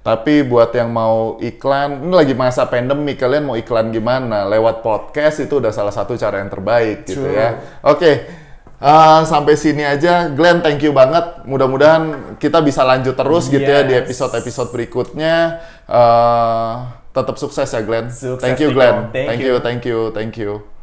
Tapi 0.00 0.46
buat 0.46 0.70
yang 0.70 0.94
mau 0.94 1.34
iklan, 1.42 2.06
ini 2.06 2.14
lagi 2.14 2.32
masa 2.32 2.70
pandemi, 2.70 3.18
kalian 3.18 3.50
mau 3.50 3.58
iklan 3.58 3.90
gimana? 3.90 4.46
Lewat 4.46 4.80
podcast 4.80 5.42
itu 5.42 5.58
udah 5.58 5.74
salah 5.74 5.90
satu 5.90 6.14
cara 6.14 6.38
yang 6.40 6.48
terbaik 6.48 7.10
gitu 7.10 7.26
True. 7.26 7.34
ya. 7.34 7.48
Oke, 7.82 8.22
uh, 8.78 9.26
sampai 9.26 9.58
sini 9.58 9.82
aja. 9.82 10.30
Glenn, 10.30 10.62
thank 10.62 10.78
you 10.80 10.94
banget. 10.94 11.42
Mudah-mudahan 11.42 12.38
kita 12.38 12.62
bisa 12.62 12.86
lanjut 12.86 13.18
terus 13.18 13.50
gitu 13.50 13.66
ya 13.66 13.82
di 13.82 13.98
Yes. 13.98 14.06
episode-episode 14.06 14.70
berikutnya. 14.70 15.58
Uh, 15.90 16.86
tetap 17.10 17.34
sukses 17.34 17.66
ya 17.66 17.82
Glenn. 17.82 18.06
Sukses, 18.06 18.40
thank 18.40 18.62
you. 18.62 18.70
Glenn. 18.70 19.10
Thank 19.10 19.26
thank 19.26 19.42
you. 19.42 19.52
you, 19.52 19.54
thank 19.58 19.82
you, 19.82 19.98
thank 20.14 20.34
you. 20.38 20.75